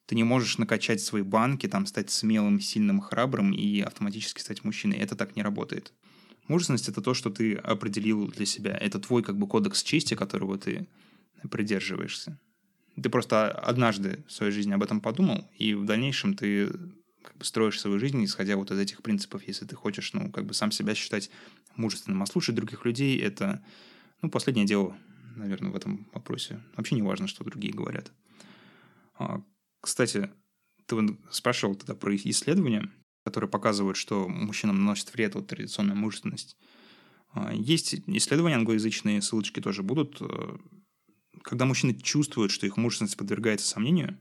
Ты 0.07 0.15
не 0.15 0.25
можешь 0.25 0.59
накачать 0.59 1.01
свои 1.01 1.23
банки, 1.23 1.67
там, 1.67 1.85
стать 1.87 2.11
смелым, 2.11 2.61
сильным, 2.61 3.01
храбрым 3.01 3.53
и 3.53 3.81
автоматически 3.81 4.41
стать 4.41 4.63
мужчиной. 4.63 4.99
Это 4.99 5.17
так 5.17 5.35
не 5.37 5.43
работает. 5.43 5.93
Мужественность— 6.49 6.89
это 6.91 7.03
то, 7.03 7.13
что 7.13 7.31
ты 7.31 7.55
определил 7.57 8.29
для 8.29 8.47
себя. 8.47 8.77
Это 8.77 9.01
твой 9.01 9.23
как 9.25 9.37
бы 9.37 9.49
кодекс 9.49 9.83
чести, 9.83 10.15
которого 10.15 10.59
ты 10.59 10.87
придерживаешься. 11.51 12.39
Ты 13.01 13.11
просто 13.11 13.51
однажды 13.51 14.25
в 14.29 14.33
своей 14.33 14.53
жизни 14.53 14.73
об 14.73 14.83
этом 14.83 15.01
подумал, 15.01 15.51
и 15.59 15.75
в 15.75 15.85
дальнейшем 15.85 16.35
ты 16.35 16.69
как 17.23 17.37
бы 17.37 17.45
строишь 17.45 17.81
свою 17.81 17.99
жизнь, 17.99 18.25
исходя 18.25 18.57
вот 18.57 18.71
из 18.71 18.79
этих 18.79 19.03
принципов, 19.03 19.43
если 19.47 19.67
ты 19.67 19.75
хочешь, 19.75 20.13
ну, 20.13 20.31
как 20.31 20.47
бы 20.47 20.55
сам 20.55 20.71
себя 20.71 20.95
считать 20.95 21.31
мужественным. 21.75 22.23
А 22.23 22.27
слушать 22.27 22.55
других 22.55 22.85
людей— 22.85 23.19
это, 23.21 23.63
ну, 24.23 24.31
последнее 24.31 24.67
дело, 24.67 24.97
наверное, 25.35 25.73
в 25.73 25.77
этом 25.77 26.09
вопросе. 26.15 26.63
Вообще 26.77 26.95
не 26.95 27.03
важно, 27.03 27.27
что 27.27 27.45
другие 27.45 27.75
говорят. 27.75 28.13
А, 29.87 29.89
кстати, 29.89 30.31
ты 30.87 30.97
спрашивал 31.31 31.77
тогда 31.77 31.95
про 31.95 32.15
исследования 32.17 32.91
которые 33.27 33.51
показывают, 33.51 33.97
что 33.97 34.29
мужчинам 34.29 34.79
наносит 34.79 35.13
вред 35.13 35.35
вот 35.35 35.49
традиционная 35.49 35.97
мужественность. 35.97 36.57
А, 37.33 37.53
есть 37.53 37.97
исследования 38.07 38.55
англоязычные, 38.55 39.21
ссылочки 39.21 39.59
тоже 39.59 39.83
будут. 39.83 40.19
Э, 40.21 40.57
когда 41.43 41.65
мужчины 41.65 41.93
чувствуют, 41.95 42.53
что 42.53 42.67
их 42.67 42.77
мужественность 42.77 43.17
подвергается 43.17 43.67
сомнению, 43.67 44.17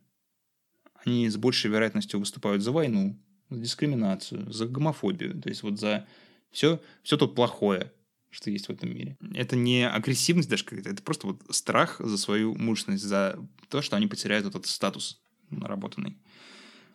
они 0.95 1.29
с 1.29 1.37
большей 1.37 1.69
вероятностью 1.69 2.19
выступают 2.19 2.63
за 2.63 2.71
войну, 2.71 3.23
за 3.51 3.59
дискриминацию, 3.59 4.51
за 4.51 4.65
гомофобию, 4.65 5.39
то 5.39 5.49
есть 5.49 5.61
вот 5.61 5.79
за 5.79 6.07
все, 6.49 6.81
все 7.03 7.15
то 7.15 7.27
плохое, 7.27 7.93
что 8.31 8.49
есть 8.49 8.69
в 8.69 8.71
этом 8.71 8.89
мире. 8.89 9.17
Это 9.35 9.55
не 9.55 9.87
агрессивность 9.87 10.49
даже 10.49 10.65
какая-то, 10.65 10.89
это 10.89 11.03
просто 11.03 11.27
вот 11.27 11.43
страх 11.51 12.01
за 12.03 12.17
свою 12.17 12.55
мужественность, 12.55 13.03
за 13.03 13.37
то, 13.69 13.83
что 13.83 13.97
они 13.97 14.07
потеряют 14.07 14.47
этот 14.47 14.65
статус 14.65 15.21
наработанный. 15.49 16.17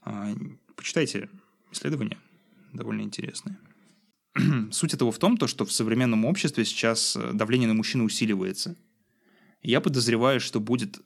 А, 0.03 0.35
почитайте 0.77 1.29
исследования 1.73 2.19
довольно 2.73 3.03
интересные. 3.03 3.59
Суть 4.73 4.95
этого 4.95 5.13
в 5.13 5.19
том, 5.19 5.37
то, 5.37 5.47
что 5.47 5.65
в 5.65 5.73
современном 5.73 6.25
обществе 6.25 6.65
сейчас 6.65 7.17
э, 7.17 7.33
давление 7.33 7.69
на 7.69 7.75
мужчину 7.75 8.05
усиливается. 8.05 8.77
я 9.63 9.81
подозреваю, 9.81 10.41
что 10.41 10.61
будет 10.61 11.01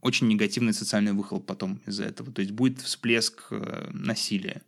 очень 0.00 0.28
негативный 0.28 0.72
социальный 0.72 1.12
выхлоп 1.12 1.46
потом 1.46 1.80
из-за 1.86 2.04
этого. 2.04 2.32
То 2.32 2.40
есть 2.40 2.52
будет 2.52 2.80
всплеск 2.80 3.46
э, 3.50 3.90
насилия. 3.92 4.62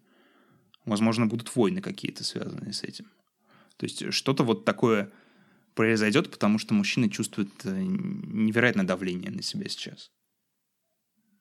Возможно, 0.84 1.26
будут 1.26 1.54
войны 1.54 1.80
какие-то 1.80 2.24
связанные 2.24 2.72
с 2.72 2.82
этим. 2.82 3.06
То 3.76 3.84
есть 3.84 4.12
что-то 4.12 4.44
вот 4.44 4.64
такое 4.64 5.10
произойдет, 5.74 6.30
потому 6.30 6.58
что 6.58 6.74
мужчины 6.74 7.08
чувствуют 7.08 7.50
э, 7.64 7.82
невероятное 7.82 8.84
давление 8.84 9.30
на 9.30 9.42
себя 9.42 9.68
сейчас. 9.68 10.10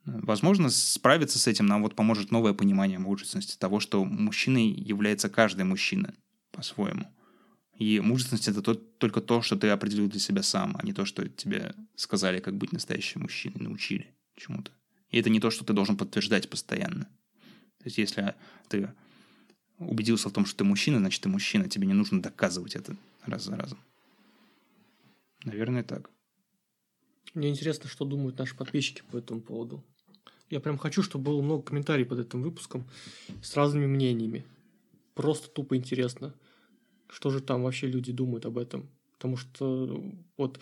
Возможно, 0.06 0.70
справиться 0.70 1.38
с 1.38 1.48
этим 1.48 1.68
нам 1.68 1.84
вот 1.84 1.96
поможет 1.96 2.32
новое 2.32 2.54
понимание 2.54 2.98
мужественности, 2.98 3.58
того, 3.58 3.80
что 3.80 4.04
мужчиной 4.04 4.68
является 4.68 5.30
каждый 5.30 5.64
мужчина 5.64 6.14
по-своему. 6.52 7.08
И 7.78 8.00
мужественность 8.00 8.48
это 8.48 8.62
то, 8.62 8.76
только 8.76 9.22
то, 9.22 9.42
что 9.42 9.56
ты 9.56 9.70
определил 9.70 10.08
для 10.08 10.20
себя 10.20 10.44
сам, 10.44 10.76
а 10.78 10.86
не 10.86 10.94
то, 10.94 11.06
что 11.06 11.28
тебе 11.28 11.76
сказали, 11.96 12.40
как 12.40 12.56
быть 12.56 12.72
настоящим 12.72 13.22
мужчиной, 13.22 13.62
научили 13.62 14.14
почему-то. 14.36 14.72
И 15.10 15.20
это 15.20 15.30
не 15.30 15.40
то, 15.40 15.52
что 15.52 15.66
ты 15.66 15.74
должен 15.74 15.98
подтверждать 15.98 16.50
постоянно. 16.50 17.06
То 17.80 17.86
есть, 17.86 17.98
если 17.98 18.36
ты 18.70 18.94
убедился 19.78 20.30
в 20.30 20.34
том, 20.34 20.46
что 20.46 20.58
ты 20.58 20.64
мужчина, 20.64 21.00
значит, 21.00 21.22
ты 21.22 21.30
мужчина. 21.30 21.68
Тебе 21.70 21.88
не 21.88 21.94
нужно 21.94 22.22
доказывать 22.22 22.76
это 22.76 22.96
раз 23.26 23.44
за 23.44 23.56
разом. 23.56 23.80
Наверное, 25.44 25.84
так. 25.84 26.10
Мне 27.34 27.50
интересно, 27.50 27.90
что 27.90 28.06
думают 28.06 28.38
наши 28.38 28.56
подписчики 28.56 29.04
по 29.10 29.18
этому 29.18 29.42
поводу. 29.42 29.84
Я 30.52 30.60
прям 30.60 30.78
хочу, 30.78 31.02
чтобы 31.02 31.24
было 31.24 31.42
много 31.42 31.64
комментариев 31.64 32.10
под 32.10 32.20
этим 32.20 32.44
выпуском 32.44 32.86
с 33.42 33.56
разными 33.56 33.88
мнениями. 33.88 34.46
Просто 35.16 35.50
тупо 35.50 35.78
интересно, 35.78 36.36
что 37.10 37.30
же 37.30 37.40
там 37.40 37.64
вообще 37.64 37.88
люди 37.88 38.12
думают 38.12 38.46
об 38.46 38.58
этом. 38.58 38.90
Потому 39.14 39.38
что 39.38 40.04
вот 40.36 40.60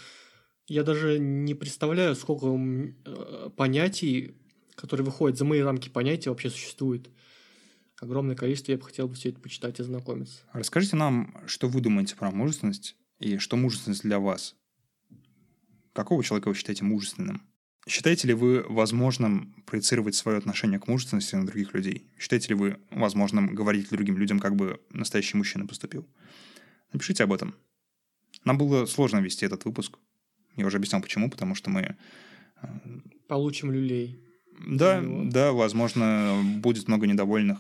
я 0.68 0.84
даже 0.84 1.18
не 1.18 1.56
представляю, 1.56 2.16
сколько 2.16 2.48
э, 2.56 3.50
понятий, 3.56 4.36
которые 4.76 5.06
выходят 5.06 5.40
за 5.40 5.46
мои 5.46 5.62
рамки 5.62 5.90
понятий, 5.90 6.30
вообще 6.30 6.52
существует. 6.52 7.10
Огромное 8.00 8.36
количество, 8.36 8.72
я 8.72 8.78
бы 8.78 8.84
хотел 8.84 9.08
бы 9.08 9.16
все 9.16 9.30
это 9.30 9.40
почитать 9.40 9.80
и 9.80 9.84
знакомиться. 9.84 10.44
Расскажите 10.54 10.98
нам, 10.98 11.36
что 11.48 11.68
вы 11.68 11.82
думаете 11.82 12.16
про 12.16 12.30
мужественность 12.30 12.96
и 13.18 13.40
что 13.40 13.58
мужественность 13.58 14.04
для 14.04 14.20
вас. 14.20 14.56
Какого 15.94 16.24
человека 16.24 16.50
вы 16.50 16.54
считаете 16.54 16.84
мужественным? 16.84 17.49
Считаете 17.90 18.28
ли 18.28 18.36
вы 18.36 18.64
возможным 18.70 19.52
проецировать 19.66 20.14
свое 20.14 20.38
отношение 20.38 20.80
к 20.80 20.88
мужественности 20.88 21.34
на 21.34 21.48
других 21.48 21.74
людей? 21.74 22.06
Считаете 22.20 22.50
ли 22.50 22.54
вы 22.54 22.78
возможным 22.92 23.56
говорить 23.56 23.90
другим 23.90 24.16
людям, 24.16 24.40
как 24.40 24.56
бы 24.56 24.80
настоящий 24.92 25.38
мужчина 25.38 25.66
поступил? 25.66 26.08
Напишите 26.94 27.24
об 27.24 27.34
этом. 27.34 27.56
Нам 28.46 28.60
было 28.60 28.86
сложно 28.86 29.18
вести 29.18 29.44
этот 29.44 29.66
выпуск. 29.66 29.98
Я 30.56 30.68
уже 30.68 30.78
объяснял, 30.78 31.02
почему. 31.02 31.32
Потому 31.32 31.56
что 31.56 31.72
мы... 31.72 31.98
Э, 32.62 32.68
Получим 33.28 33.72
люлей. 33.72 34.20
Да, 34.68 35.02
да, 35.04 35.52
возможно, 35.52 36.40
будет 36.58 36.88
много 36.88 37.08
недовольных. 37.08 37.58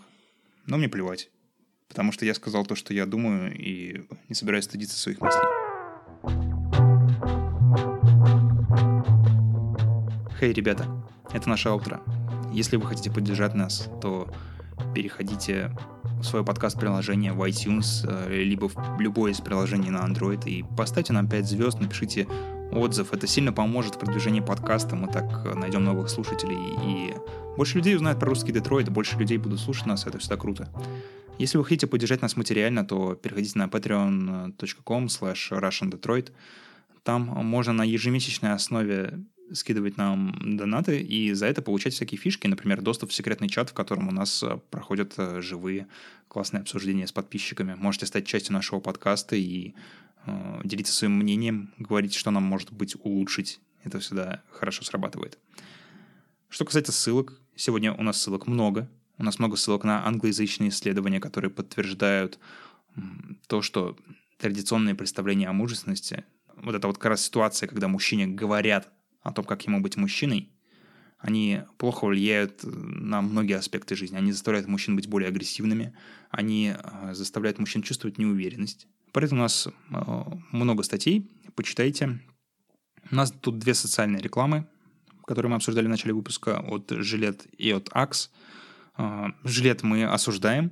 Но 0.67 0.77
мне 0.77 0.89
плевать. 0.89 1.31
Потому 1.87 2.11
что 2.11 2.25
я 2.25 2.35
сказал 2.35 2.67
то, 2.67 2.75
что 2.75 2.93
я 2.93 3.07
думаю, 3.07 3.51
и 3.57 4.05
не 4.27 4.35
собираюсь 4.35 4.65
стыдиться 4.65 4.95
своих 4.95 5.19
мыслей. 5.21 5.58
Хей, 10.39 10.51
hey, 10.51 10.53
ребята, 10.53 10.85
это 11.33 11.49
наше 11.49 11.67
аутро. 11.67 11.99
Если 12.53 12.77
вы 12.77 12.85
хотите 12.87 13.11
поддержать 13.11 13.55
нас, 13.55 13.89
то 14.01 14.33
переходите 14.95 15.75
в 16.17 16.23
свое 16.23 16.45
подкаст-приложение 16.45 17.33
в 17.33 17.45
iTunes, 17.45 18.05
э, 18.07 18.41
либо 18.41 18.69
в 18.69 19.01
любое 19.01 19.33
из 19.33 19.41
приложений 19.41 19.89
на 19.89 20.07
Android 20.07 20.47
и 20.47 20.63
поставьте 20.77 21.11
нам 21.11 21.27
5 21.27 21.45
звезд, 21.45 21.81
напишите 21.81 22.25
отзыв. 22.71 23.11
Это 23.11 23.27
сильно 23.27 23.51
поможет 23.51 23.95
в 23.95 23.99
продвижении 23.99 24.39
подкаста. 24.39 24.95
Мы 24.95 25.11
так 25.11 25.45
э, 25.45 25.55
найдем 25.55 25.83
новых 25.83 26.09
слушателей. 26.09 26.55
И 26.85 27.13
больше 27.57 27.79
людей 27.79 27.97
узнают 27.97 28.21
про 28.21 28.29
русский 28.29 28.53
Детройт, 28.53 28.87
больше 28.87 29.17
людей 29.17 29.37
будут 29.37 29.59
слушать 29.59 29.87
нас. 29.87 30.07
Это 30.07 30.19
всегда 30.19 30.37
круто. 30.37 30.69
Если 31.37 31.57
вы 31.57 31.65
хотите 31.65 31.85
поддержать 31.85 32.21
нас 32.21 32.37
материально, 32.37 32.85
то 32.85 33.15
переходите 33.15 33.59
на 33.59 33.63
patreon.com 33.67 35.07
slash 35.07 35.51
russiandetroit. 35.51 36.31
Там 37.03 37.23
можно 37.23 37.73
на 37.73 37.83
ежемесячной 37.83 38.53
основе 38.53 39.25
скидывать 39.53 39.97
нам 39.97 40.57
донаты 40.57 41.01
и 41.01 41.33
за 41.33 41.47
это 41.47 41.61
получать 41.61 41.93
всякие 41.93 42.19
фишки, 42.19 42.47
например, 42.47 42.81
доступ 42.81 43.09
в 43.09 43.13
секретный 43.13 43.49
чат, 43.49 43.69
в 43.69 43.73
котором 43.73 44.07
у 44.07 44.11
нас 44.11 44.43
э, 44.43 44.59
проходят 44.69 45.13
э, 45.17 45.41
живые 45.41 45.87
классные 46.27 46.61
обсуждения 46.61 47.07
с 47.07 47.11
подписчиками. 47.11 47.75
Можете 47.75 48.05
стать 48.05 48.25
частью 48.25 48.53
нашего 48.53 48.79
подкаста 48.79 49.35
и 49.35 49.73
э, 50.25 50.61
делиться 50.63 50.93
своим 50.93 51.13
мнением, 51.13 51.73
говорить, 51.77 52.13
что 52.13 52.31
нам 52.31 52.43
может 52.43 52.71
быть 52.71 52.95
улучшить. 53.03 53.59
Это 53.83 53.99
всегда 53.99 54.41
хорошо 54.51 54.83
срабатывает. 54.83 55.39
Что 56.49 56.65
касается 56.65 56.91
ссылок, 56.91 57.39
сегодня 57.55 57.93
у 57.93 58.03
нас 58.03 58.21
ссылок 58.21 58.47
много. 58.47 58.89
У 59.17 59.23
нас 59.23 59.39
много 59.39 59.55
ссылок 59.57 59.83
на 59.83 60.05
англоязычные 60.05 60.69
исследования, 60.69 61.19
которые 61.19 61.51
подтверждают 61.51 62.39
то, 63.47 63.61
что 63.61 63.97
традиционные 64.37 64.95
представления 64.95 65.49
о 65.49 65.53
мужественности, 65.53 66.23
вот 66.55 66.75
эта 66.75 66.87
вот 66.87 66.97
как 66.97 67.11
раз 67.11 67.21
ситуация, 67.21 67.67
когда 67.67 67.87
мужчине 67.87 68.27
говорят 68.27 68.89
о 69.29 69.33
том, 69.33 69.45
как 69.45 69.65
ему 69.65 69.79
быть 69.79 69.97
мужчиной, 69.97 70.51
они 71.19 71.61
плохо 71.77 72.05
влияют 72.05 72.61
на 72.63 73.21
многие 73.21 73.57
аспекты 73.57 73.95
жизни. 73.95 74.15
Они 74.15 74.31
заставляют 74.31 74.67
мужчин 74.67 74.95
быть 74.95 75.07
более 75.07 75.27
агрессивными, 75.27 75.93
они 76.29 76.73
э, 76.73 77.13
заставляют 77.13 77.59
мужчин 77.59 77.81
чувствовать 77.81 78.17
неуверенность. 78.17 78.87
Поэтому 79.11 79.41
у 79.41 79.43
нас 79.43 79.67
э, 79.67 80.23
много 80.51 80.83
статей, 80.83 81.29
почитайте. 81.55 82.19
У 83.11 83.15
нас 83.15 83.31
тут 83.31 83.59
две 83.59 83.73
социальные 83.73 84.21
рекламы, 84.21 84.67
которые 85.25 85.49
мы 85.49 85.57
обсуждали 85.57 85.87
в 85.87 85.89
начале 85.89 86.13
выпуска, 86.13 86.59
от 86.59 86.89
Жилет 86.89 87.47
и 87.57 87.71
от 87.71 87.89
Акс. 87.91 88.31
Э, 88.97 89.27
жилет 89.43 89.83
мы 89.83 90.05
осуждаем, 90.05 90.71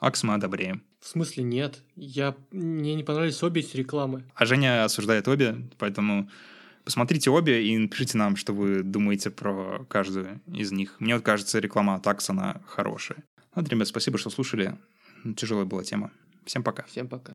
Акс 0.00 0.24
мы 0.24 0.34
одобряем. 0.34 0.82
В 1.00 1.06
смысле 1.06 1.44
нет? 1.44 1.84
Я... 1.94 2.34
Мне 2.50 2.96
не 2.96 3.04
понравились 3.04 3.40
обе 3.44 3.60
эти 3.60 3.76
рекламы. 3.76 4.24
А 4.34 4.44
Женя 4.44 4.84
осуждает 4.84 5.28
обе, 5.28 5.68
поэтому 5.78 6.28
Посмотрите 6.88 7.28
обе 7.28 7.68
и 7.68 7.76
напишите 7.76 8.16
нам, 8.16 8.34
что 8.34 8.54
вы 8.54 8.82
думаете 8.82 9.28
про 9.28 9.84
каждую 9.90 10.40
из 10.46 10.72
них. 10.72 10.96
Мне 11.00 11.16
вот 11.16 11.22
кажется, 11.22 11.58
реклама 11.58 12.00
такс, 12.00 12.30
она 12.30 12.62
хорошая. 12.66 13.22
Вот, 13.54 13.68
ребят, 13.68 13.88
спасибо, 13.88 14.16
что 14.16 14.30
слушали. 14.30 14.74
Тяжелая 15.36 15.66
была 15.66 15.84
тема. 15.84 16.10
Всем 16.46 16.62
пока. 16.62 16.84
Всем 16.84 17.06
пока. 17.06 17.34